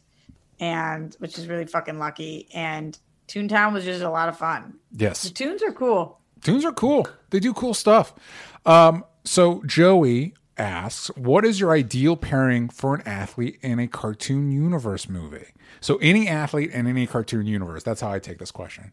[0.60, 2.48] and which is really fucking lucky.
[2.52, 4.74] And Toontown was just a lot of fun.
[4.92, 6.20] Yes, The tunes are cool.
[6.42, 7.08] Toons are cool.
[7.30, 8.14] They do cool stuff.
[8.64, 14.50] Um, so Joey asks, "What is your ideal pairing for an athlete in a cartoon
[14.50, 15.48] universe movie?"
[15.80, 17.82] So any athlete in any cartoon universe.
[17.82, 18.92] That's how I take this question.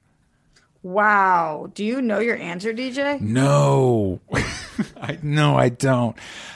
[0.83, 1.71] Wow.
[1.73, 3.19] Do you know your answer, DJ?
[3.19, 4.19] No,
[5.01, 6.15] I no, I don't.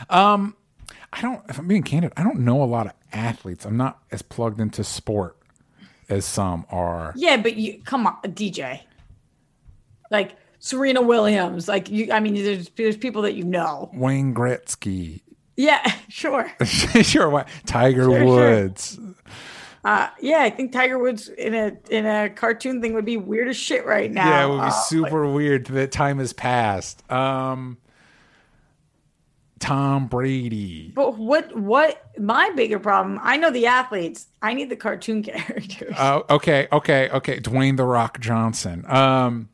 [0.10, 0.56] Um,
[1.12, 1.42] I don't.
[1.50, 3.66] If I'm being candid, I don't know a lot of athletes.
[3.66, 5.36] I'm not as plugged into sport
[6.10, 7.14] as some are.
[7.16, 8.82] Yeah, but you come on, DJ.
[10.12, 11.68] Like Serena Williams.
[11.68, 12.12] Like you.
[12.12, 13.90] I mean, there's there's people that you know.
[13.94, 15.22] Wayne Gretzky.
[15.58, 16.52] Yeah, sure.
[16.66, 17.46] sure.
[17.66, 18.26] Tiger Sure, sure.
[18.26, 19.00] Woods.
[19.84, 23.48] Uh, yeah, I think Tiger Woods in a in a cartoon thing would be weird
[23.48, 24.28] as shit right now.
[24.28, 27.10] Yeah, it would be Uh, super weird that time has passed.
[27.12, 27.78] Um,
[29.60, 30.92] Tom Brady.
[30.96, 33.20] But what what my bigger problem?
[33.22, 34.28] I know the athletes.
[34.42, 35.94] I need the cartoon characters.
[35.98, 37.40] Uh, okay, okay, okay.
[37.40, 38.86] Dwayne the Rock Johnson.
[38.88, 39.50] Um,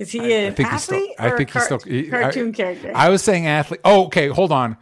[0.00, 0.96] Is he I an think he's still.
[0.96, 1.78] athlete I or think a he's still.
[1.80, 2.92] he- cartoon I, character?
[2.94, 3.80] I was saying athlete.
[3.84, 4.28] Oh, okay.
[4.28, 4.76] Hold on.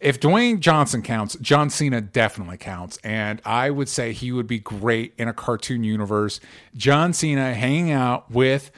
[0.00, 4.58] If Dwayne Johnson counts, John Cena definitely counts, and I would say he would be
[4.58, 6.40] great in a cartoon universe.
[6.76, 8.70] John Cena hanging out with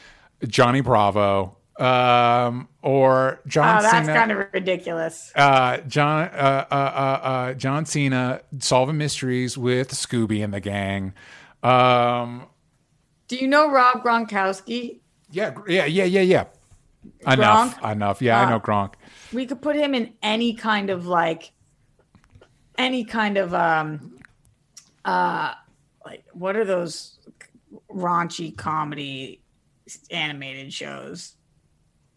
[0.47, 4.15] Johnny Bravo, um, or John oh, that's Cena.
[4.19, 5.33] kind of ridiculous.
[5.35, 11.13] uh, John uh, uh, uh, uh, John Cena solving mysteries with Scooby and the gang.
[11.65, 12.47] Um,
[13.27, 15.01] Do you know Rob Gronkowski?
[15.31, 16.45] Yeah, yeah, yeah, yeah, yeah.
[17.27, 17.93] Enough, Gronk?
[17.93, 18.23] enough.
[18.23, 18.95] Yeah, I Uh, know Gronk.
[19.33, 21.53] We could put him in any kind of like
[22.79, 24.19] any kind of um
[25.05, 25.53] uh
[26.05, 27.19] like what are those
[27.91, 29.43] raunchy comedy
[30.11, 31.36] animated shows?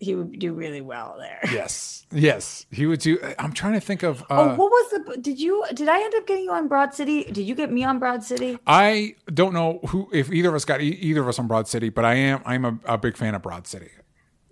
[0.02, 1.40] He would do really well there.
[1.52, 3.18] Yes, yes, he would do.
[3.38, 4.24] I'm trying to think of.
[4.30, 5.18] Oh, Uh, what was the?
[5.22, 5.66] Did you?
[5.74, 7.26] Did I end up getting you on Broad City?
[7.26, 8.58] Did you get me on Broad City?
[8.66, 11.90] I don't know who if either of us got either of us on Broad City,
[11.90, 13.90] but I am I'm a, a big fan of Broad City.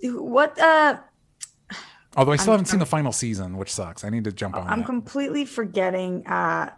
[0.04, 0.60] What?
[0.60, 0.98] Uh,
[2.18, 4.04] Although I still haven't seen the final season, which sucks.
[4.04, 4.86] I need to jump on I'm that.
[4.86, 6.26] completely forgetting.
[6.28, 6.72] Uh,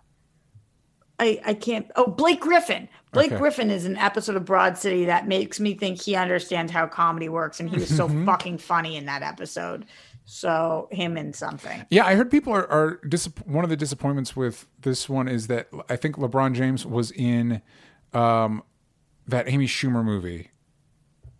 [1.17, 1.89] I I can't.
[1.95, 2.87] Oh, Blake Griffin.
[3.11, 3.39] Blake Okay.
[3.39, 7.27] Griffin is an episode of Broad City that makes me think he understands how comedy
[7.29, 8.25] works, and he was so Mm-hmm.
[8.25, 9.85] fucking funny in that episode.
[10.25, 11.83] So him in something.
[11.89, 13.01] Yeah, I heard people are, are
[13.45, 17.63] one of the disappointments with this one is that I think LeBron James was in
[18.13, 18.61] um,
[19.27, 20.51] that Amy Schumer movie.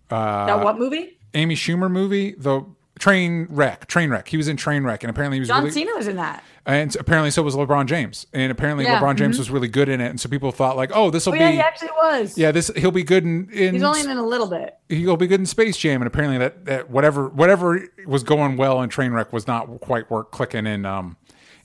[0.10, 1.20] Uh, that what movie?
[1.36, 2.66] Amy Schumer movie, the
[3.00, 3.88] Train Wreck.
[3.88, 4.28] Train Wreck.
[4.28, 6.44] He was in Train Wreck, and apparently he was John really, Cena was in that.
[6.66, 10.02] and apparently so was LeBron James, and apparently Yeah, LeBron James was really good in
[10.02, 12.38] it, and so people thought like, oh, this will Oh be yeah, he actually was.
[12.38, 14.78] yeah, this he'll be good in, in He's only in a little bit.
[14.90, 18.82] he'll be good in Space Jam, and apparently that, that whatever whatever was going well
[18.82, 21.16] in Trainwreck was not quite work clicking in um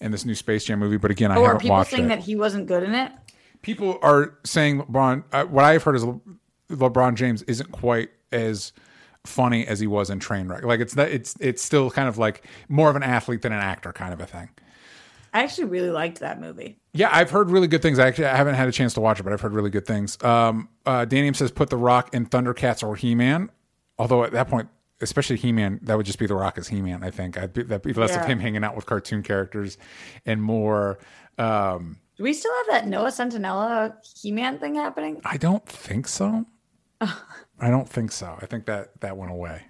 [0.00, 0.96] in this new Space Jam movie.
[0.98, 2.08] But again, I Or are haven't people watched saying it.
[2.08, 3.10] that he wasn't good in it?
[3.62, 5.24] People are saying LeBron.
[5.32, 6.20] Uh, what I've heard is Le-
[6.70, 8.72] LeBron James isn't quite as
[9.24, 10.62] funny as he was in Trainwreck.
[10.62, 13.60] Like it's that it's it's still kind of like more of an athlete than an
[13.60, 14.48] actor kind of a thing.
[15.32, 16.78] I actually really liked that movie.
[16.92, 17.98] Yeah, I've heard really good things.
[17.98, 19.86] I actually I haven't had a chance to watch it, but I've heard really good
[19.86, 20.22] things.
[20.22, 23.50] Um, uh, Danium says put The Rock in Thundercats or He Man.
[23.98, 24.68] Although at that point,
[25.00, 27.02] especially He Man, that would just be The Rock as He Man.
[27.02, 29.76] I think I'd be, that'd be less of him hanging out with cartoon characters
[30.24, 30.98] and more.
[31.36, 35.20] Um, Do we still have that Noah Centinella He-Man thing happening?
[35.24, 36.46] I don't think so.
[37.60, 38.36] I don't think so.
[38.40, 39.62] I think that that went away.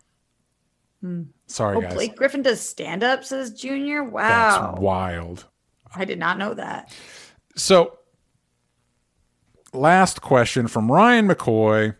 [1.00, 1.22] Hmm.
[1.46, 1.94] Sorry, Oh, guys.
[1.94, 4.02] Blake Griffin does stand up, says Junior.
[4.02, 5.46] Wow, That's wild.
[5.94, 6.96] I did not know that.
[7.56, 7.98] So,
[9.72, 11.94] last question from Ryan McCoy.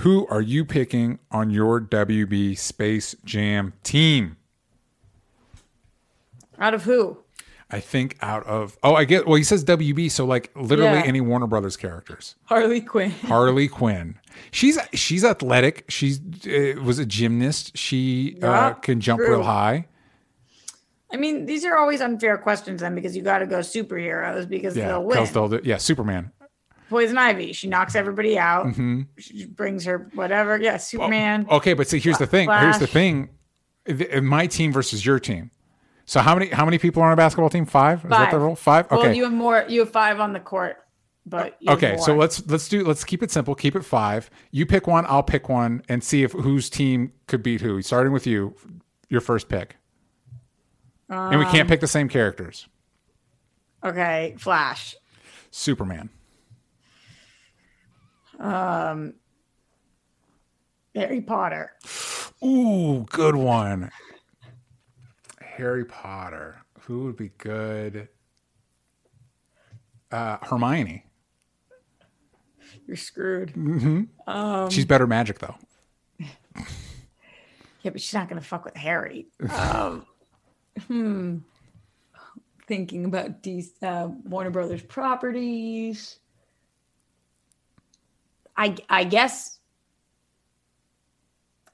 [0.00, 4.36] Who are you picking on your WB Space Jam team?
[6.58, 7.18] Out of who?
[7.68, 9.34] I think out of oh, I get well.
[9.36, 11.04] He says WB, so like literally Yeah.
[11.04, 12.36] any Warner Brothers characters.
[12.44, 13.10] Harley Quinn.
[13.22, 14.18] Harley Quinn.
[14.52, 15.84] She's she's athletic.
[15.88, 17.76] She's uh, was a gymnast.
[17.76, 19.30] She uh, can jump true.
[19.30, 19.86] real high.
[21.12, 24.76] I mean, these are always unfair questions then because you got to go superheroes because
[24.76, 25.24] Yeah, they'll win.
[25.32, 26.32] they'll do- yeah, Superman.
[26.88, 28.66] Poison Ivy, she knocks everybody out.
[28.66, 29.02] Mm-hmm.
[29.18, 30.56] She brings her whatever.
[30.60, 31.46] Yeah, Superman.
[31.50, 32.48] Okay, but see, here's the thing.
[32.48, 33.30] Here's the thing.
[34.22, 35.50] My team versus your team.
[36.06, 37.66] So how many how many people are on a basketball team?
[37.66, 38.04] Five?
[38.04, 38.30] Is that Five.
[38.30, 38.54] the rule?
[38.56, 38.86] Five?
[38.86, 38.96] Okay.
[38.96, 39.64] Well, you have more.
[39.68, 40.76] You have five on the court,
[41.26, 43.54] but okay, so let's let's do let's keep it simple.
[43.56, 44.30] Keep it five.
[44.52, 47.82] You pick one, I'll pick one, and see if whose team could beat who.
[47.82, 48.54] Starting with you,
[49.08, 49.76] your first pick.
[51.08, 52.68] and we Um, can't pick the same characters.
[53.84, 54.94] Okay, Flash.
[55.50, 56.08] Superman.
[58.38, 59.14] Um,
[60.94, 61.72] Harry Potter.
[62.44, 63.90] Ooh, good one.
[65.56, 66.56] Harry Potter.
[66.82, 68.08] Who would be good?
[70.12, 71.04] Uh, Hermione.
[72.86, 73.52] You're screwed.
[73.54, 74.08] Mm.
[74.70, 75.56] She's better magic though.
[77.82, 79.28] Yeah, but she's not gonna fuck with Harry.
[79.48, 80.06] Um,
[80.88, 81.36] hmm.
[82.66, 86.18] Thinking about these uh, Warner Brothers properties.
[88.56, 89.60] I I guess.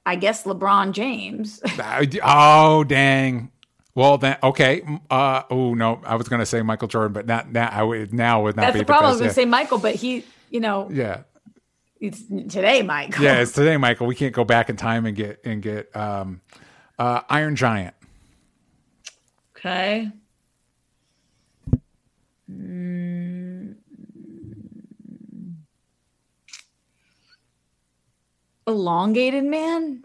[0.05, 1.59] I guess LeBron James.
[2.23, 3.49] Oh dang.
[3.95, 4.81] Well then, okay.
[5.09, 7.69] Uh, oh no, I was gonna say Michael Jordan, but not now.
[7.71, 9.09] I would now would not That's be the problem.
[9.09, 11.23] I was gonna say Michael, but he, you know, yeah,
[11.99, 13.23] it's today, Michael.
[13.23, 13.39] yeah.
[13.39, 14.07] It's today, Michael.
[14.07, 16.41] We can't go back in time and get and get um,
[16.97, 17.93] uh, Iron Giant.
[19.55, 20.11] Okay.
[22.51, 23.75] Mm.
[28.65, 30.03] Elongated man.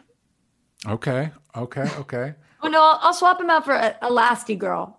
[0.87, 1.31] Okay.
[1.57, 1.89] Okay.
[1.99, 2.35] Okay.
[2.63, 4.95] Oh no, I'll, I'll swap him out for a Elastigirl.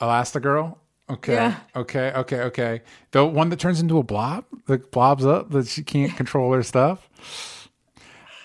[0.00, 0.76] Elastigirl.
[1.10, 1.32] Okay.
[1.34, 1.56] Yeah.
[1.74, 2.12] Okay.
[2.14, 2.40] Okay.
[2.42, 2.82] Okay.
[3.12, 6.62] The one that turns into a blob, that blobs up, that she can't control her
[6.62, 7.08] stuff.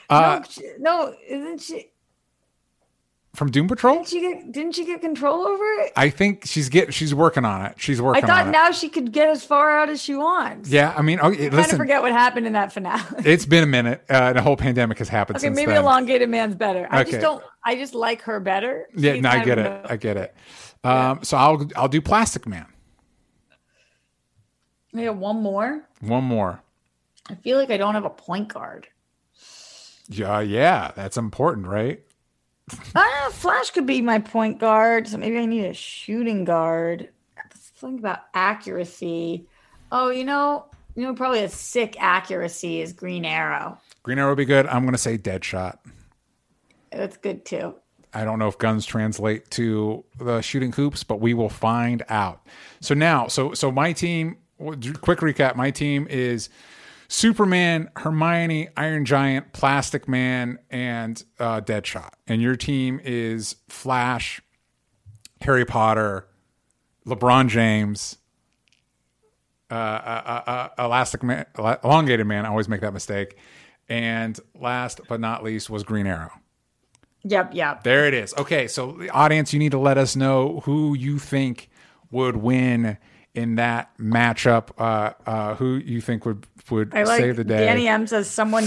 [0.09, 1.89] Uh, no, she- no, isn't she?
[3.35, 3.95] from Doom Patrol.
[3.95, 4.51] Didn't she get?
[4.51, 5.91] Didn't she get control over it?
[5.95, 7.73] I think she's get she's working on it.
[7.81, 8.51] She's I working thought on it.
[8.51, 10.69] now she could get as far out as she wants.
[10.69, 10.93] yeah.
[10.95, 11.77] I mean, okay, I kind of listen.
[11.77, 13.01] forget what happened in that finale.
[13.25, 14.03] It's been a minute.
[14.07, 15.81] Uh, and a whole pandemic has happened Okay, maybe then.
[15.81, 16.87] elongated man's better.
[16.91, 17.11] I Okay.
[17.11, 17.43] just don't.
[17.65, 18.87] I just like her better.
[18.95, 19.19] yeah.
[19.19, 19.85] No, I get it.
[19.89, 20.35] I get it.
[20.83, 22.65] Um, So I'll I'll do Plastic Man.
[24.93, 25.81] Yeah, one more.
[26.01, 26.61] One more.
[27.29, 28.87] I feel like I don't have a point guard.
[30.09, 30.39] Yeah.
[30.41, 30.91] Yeah.
[30.95, 32.01] That's important, right?
[32.95, 37.09] Ah, Flash could be my point guard, so maybe I need a shooting guard.
[37.37, 39.47] Let's think about accuracy.
[39.91, 43.77] Oh, you know, you know, probably a sick accuracy is Green Arrow.
[44.03, 44.65] Green Arrow would be good.
[44.67, 45.77] I'm gonna say Deadshot.
[46.93, 47.75] That's good too.
[48.13, 52.45] I don't know if guns translate to the shooting hoops, but we will find out.
[52.79, 54.37] So now, so so my team.
[55.01, 56.49] Quick recap: My team is
[57.07, 62.11] Superman, Hermione, Iron Giant, Plastic Man, and uh, Deadshot.
[62.27, 64.41] And your team is Flash,
[65.41, 66.27] Harry Potter,
[67.05, 68.17] LeBron James,
[69.69, 72.45] uh, uh, uh, uh, Elastic Man, Elongated Man.
[72.45, 73.37] I always make that mistake.
[73.89, 76.31] And last but not least was Green Arrow.
[77.25, 77.83] Yep, yep.
[77.83, 78.33] There it is.
[78.37, 81.69] Okay, so the audience, you need to let us know who you think
[82.11, 82.97] would win
[83.33, 84.69] in that matchup.
[84.77, 87.65] Uh, uh, who you think would would I like save the day?
[87.65, 88.65] Danny M says someone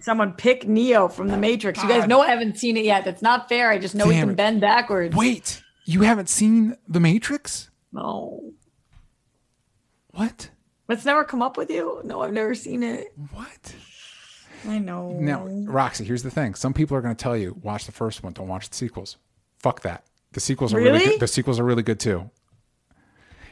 [0.00, 1.82] someone pick Neo from the Matrix.
[1.82, 3.04] You guys know I haven't seen it yet.
[3.04, 3.70] That's not fair.
[3.70, 4.36] I just know he can it.
[4.36, 5.14] bend backwards.
[5.14, 7.70] Wait, you haven't seen The Matrix?
[7.92, 8.52] No.
[10.10, 10.50] What?
[10.88, 12.00] That's never come up with you?
[12.04, 13.12] No, I've never seen it.
[13.32, 13.74] What?
[14.68, 15.12] I know.
[15.12, 16.54] Now, Roxy, here's the thing.
[16.54, 19.16] Some people are going to tell you, watch the first one, don't watch the sequels.
[19.58, 20.04] Fuck that.
[20.32, 21.06] The sequels are really, Really?
[21.06, 21.20] good.
[21.20, 22.30] The sequels are really good too.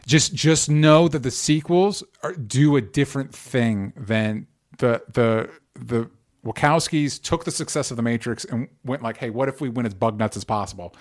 [0.06, 4.46] Just just know that the sequels are, do a different thing than
[4.78, 6.10] the the the
[6.44, 9.86] Wachowskis took the success of the Matrix and went like, "Hey, what if we went
[9.86, 10.94] as bug nuts as possible?"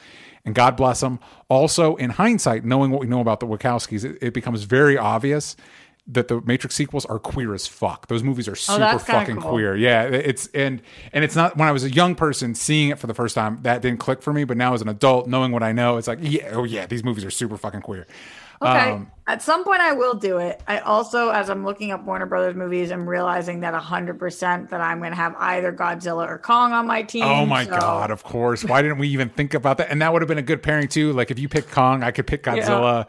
[0.43, 1.19] And God bless them.
[1.47, 5.55] Also, in hindsight, knowing what we know about the Wachowskis, it, it becomes very obvious
[6.11, 8.07] that the Matrix sequels are queer as fuck.
[8.07, 9.51] Those movies are super Oh, fucking cool.
[9.51, 9.75] queer.
[9.75, 10.81] Yeah, it's and
[11.13, 13.59] and it's not when I was a young person seeing it for the first time
[13.61, 16.07] that didn't click for me, but now as an adult knowing what I know, it's
[16.07, 18.07] like, yeah, oh yeah, these movies are super fucking queer.
[18.61, 18.91] Okay.
[18.91, 20.61] Um, At some point, I will do it.
[20.67, 24.99] I also, as I'm looking up Warner Brothers movies, I'm realizing that 100% that I'm
[24.99, 27.23] going to have either Godzilla or Kong on my team.
[27.23, 28.65] Oh my so- god, of course.
[28.65, 29.89] Why didn't we even think about that?
[29.91, 31.13] And that would have been a good pairing too.
[31.13, 33.07] Like if you pick Kong, I could pick Godzilla.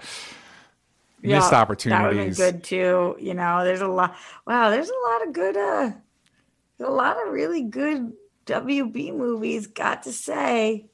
[1.23, 2.39] Missed opportunities.
[2.39, 3.17] That would been good too.
[3.19, 4.17] You know, there's a lot.
[4.47, 5.57] Wow, there's a lot of good.
[5.57, 5.91] uh
[6.81, 8.13] a lot of really good
[8.47, 9.67] WB movies.
[9.67, 10.91] Got to say,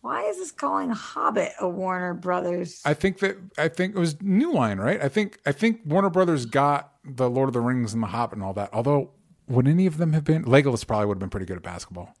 [0.00, 2.80] why is this calling Hobbit a Warner Brothers?
[2.84, 5.00] I think that I think it was New Line, right?
[5.02, 8.36] I think I think Warner Brothers got the Lord of the Rings and the Hobbit
[8.36, 8.70] and all that.
[8.72, 9.10] Although
[9.48, 12.14] would any of them have been Legolas probably would have been pretty good at basketball.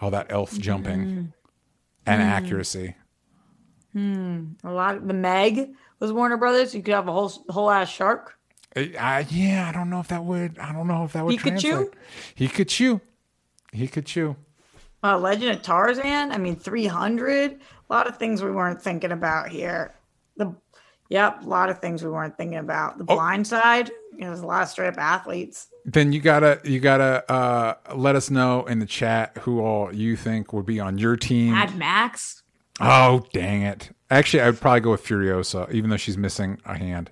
[0.00, 1.32] All that elf jumping
[2.06, 2.94] and accuracy.
[3.92, 4.52] Hmm.
[4.62, 4.96] a lot.
[4.96, 5.70] Of, the Meg
[6.00, 6.74] was Warner Brothers.
[6.74, 8.36] You could have a whole whole ass shark.
[8.76, 10.58] I, I- yeah, I don't know if that would.
[10.58, 11.90] I don't know if that would He could chew?
[12.34, 13.00] He could chew.
[13.72, 14.36] He could chew.
[15.02, 16.32] Uh, Legend of Tarzan.
[16.32, 17.52] I mean, 300.
[17.52, 17.58] A
[17.92, 19.94] lot of things we weren't thinking about here.
[20.36, 20.54] The
[21.10, 22.94] Yep, a lot of things we weren't thinking about.
[22.94, 22.98] Oh.
[22.98, 25.68] The blind side, you know, there's a lot of straight up athletes.
[25.86, 30.16] Then you gotta you gotta uh, let us know in the chat who all you
[30.16, 31.52] think would be on your team.
[31.52, 32.42] Mad Max.
[32.80, 33.90] Oh dang it!
[34.10, 37.10] Actually, I'd probably go with Furiosa, even though she's missing a hand,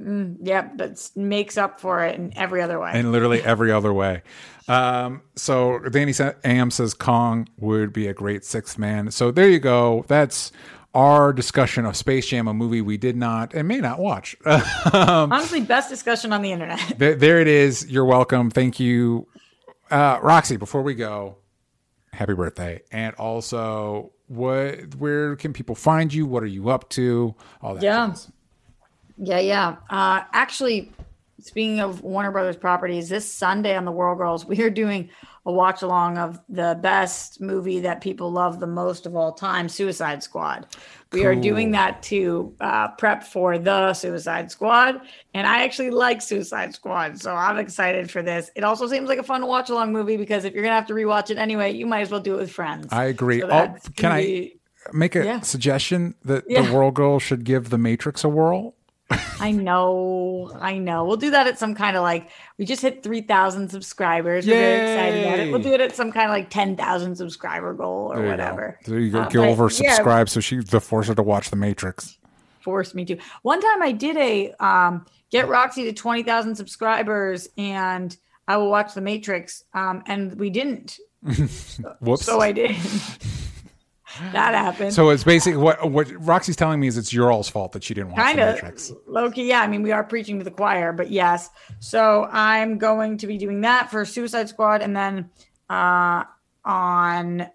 [0.00, 2.92] Yep, that makes up for it in every other way.
[2.94, 4.22] in literally every other way.
[4.68, 6.12] Um, so Danny
[6.44, 9.10] M says Kong would be a great sixth man.
[9.10, 10.04] So there you go.
[10.06, 10.52] That's
[10.94, 14.36] our discussion of Space Jam, a movie we did not and may not watch.
[14.44, 16.80] Honestly, best discussion on the internet.
[16.98, 17.90] there, there it is.
[17.90, 18.50] You're welcome.
[18.50, 19.26] Thank you,
[19.90, 20.56] uh, Roxy.
[20.56, 21.38] Before we go,
[22.12, 24.94] happy birthday, and also what?
[24.96, 26.26] Where can people find you?
[26.26, 27.34] What are you up to?
[27.60, 27.82] All that.
[27.82, 28.08] Yeah.
[28.08, 28.30] jazz.
[29.16, 29.76] Yeah, yeah.
[29.90, 30.92] Uh, actually,
[31.40, 35.10] speaking of Warner Brothers properties, this Sunday on the World Girls, we are doing
[35.46, 39.68] a watch along of the best movie that people love the most of all time,
[39.68, 40.66] Suicide Squad.
[41.12, 45.00] We are doing that to uh, prep for the Suicide Squad,
[45.32, 48.50] and I actually like Suicide Squad, so I'm excited for this.
[48.54, 50.94] It also seems like a fun watch along movie because if you're gonna have to
[50.94, 52.88] rewatch it anyway, you might as well do it with friends.
[52.90, 53.40] I agree.
[53.40, 54.52] So Oh, can I?
[54.92, 55.40] make a Yeah.
[55.40, 56.62] suggestion that Yeah.
[56.62, 58.74] the World Girl should give the Matrix a whirl?
[59.40, 61.04] I know, I know.
[61.04, 62.28] We'll do that at some kind of like
[62.58, 64.46] we just hit three thousand subscribers.
[64.46, 65.50] We're very excited about it.
[65.50, 68.78] We'll do it at some kind of like ten thousand subscriber goal or There whatever.
[68.84, 68.92] Go.
[68.92, 69.20] There you go.
[69.20, 72.18] Uh, Go but, over, yeah, subscribe, so she the force her to watch the Matrix.
[72.60, 73.16] forced me to.
[73.42, 78.94] One time I did a um, get Roxy to 20,000 subscribers and I will watch
[78.94, 79.64] The Matrix.
[79.74, 80.98] Um, and we didn't.
[82.00, 82.24] Whoops.
[82.24, 82.76] So I did.
[84.32, 84.92] that happened.
[84.92, 87.94] So it's basically what what Roxy's telling me is it's your all's fault that she
[87.94, 88.92] didn't watch kind the of Matrix.
[89.06, 89.48] low key.
[89.48, 89.60] Yeah.
[89.60, 91.50] I mean, we are preaching to the choir, but yes.
[91.80, 94.82] So I'm going to be doing that for Suicide Squad.
[94.82, 95.30] And then
[95.68, 96.24] uh,
[96.64, 97.48] on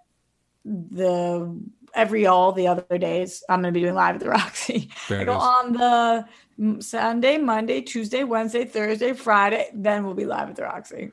[0.65, 1.61] the
[1.93, 4.89] every all the other days, I'm going to be doing live at the Roxy.
[5.09, 5.43] I go is.
[5.43, 6.25] on the
[6.59, 9.69] mm, Sunday, Monday, Tuesday, Wednesday, Thursday, Friday.
[9.73, 11.11] Then we'll be live at the Roxy.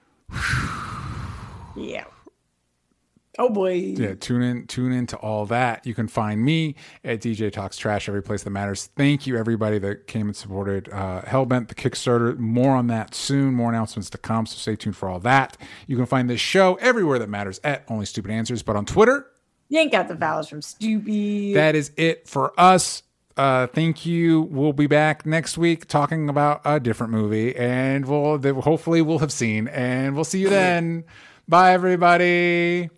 [1.77, 2.05] yeah.
[3.39, 3.75] Oh boy.
[3.75, 5.87] Yeah, tune in, tune in to all that.
[5.87, 6.75] You can find me
[7.05, 8.91] at DJ Talks Trash every place that matters.
[8.97, 12.37] Thank you everybody that came and supported uh, Hellbent, the Kickstarter.
[12.39, 13.55] More on that soon.
[13.55, 14.47] More announcements to come.
[14.47, 15.57] So stay tuned for all that.
[15.87, 19.27] You can find this show everywhere that matters at Only Stupid Answers, but on Twitter
[19.71, 21.55] Yank out the vowels from stupid.
[21.55, 23.05] That is it for us.
[23.37, 24.43] Uh, thank you.
[24.43, 29.33] We'll be back next week talking about a different movie, and we'll hopefully we'll have
[29.33, 31.05] seen, and we'll see you then.
[31.49, 32.91] Bye, everybody.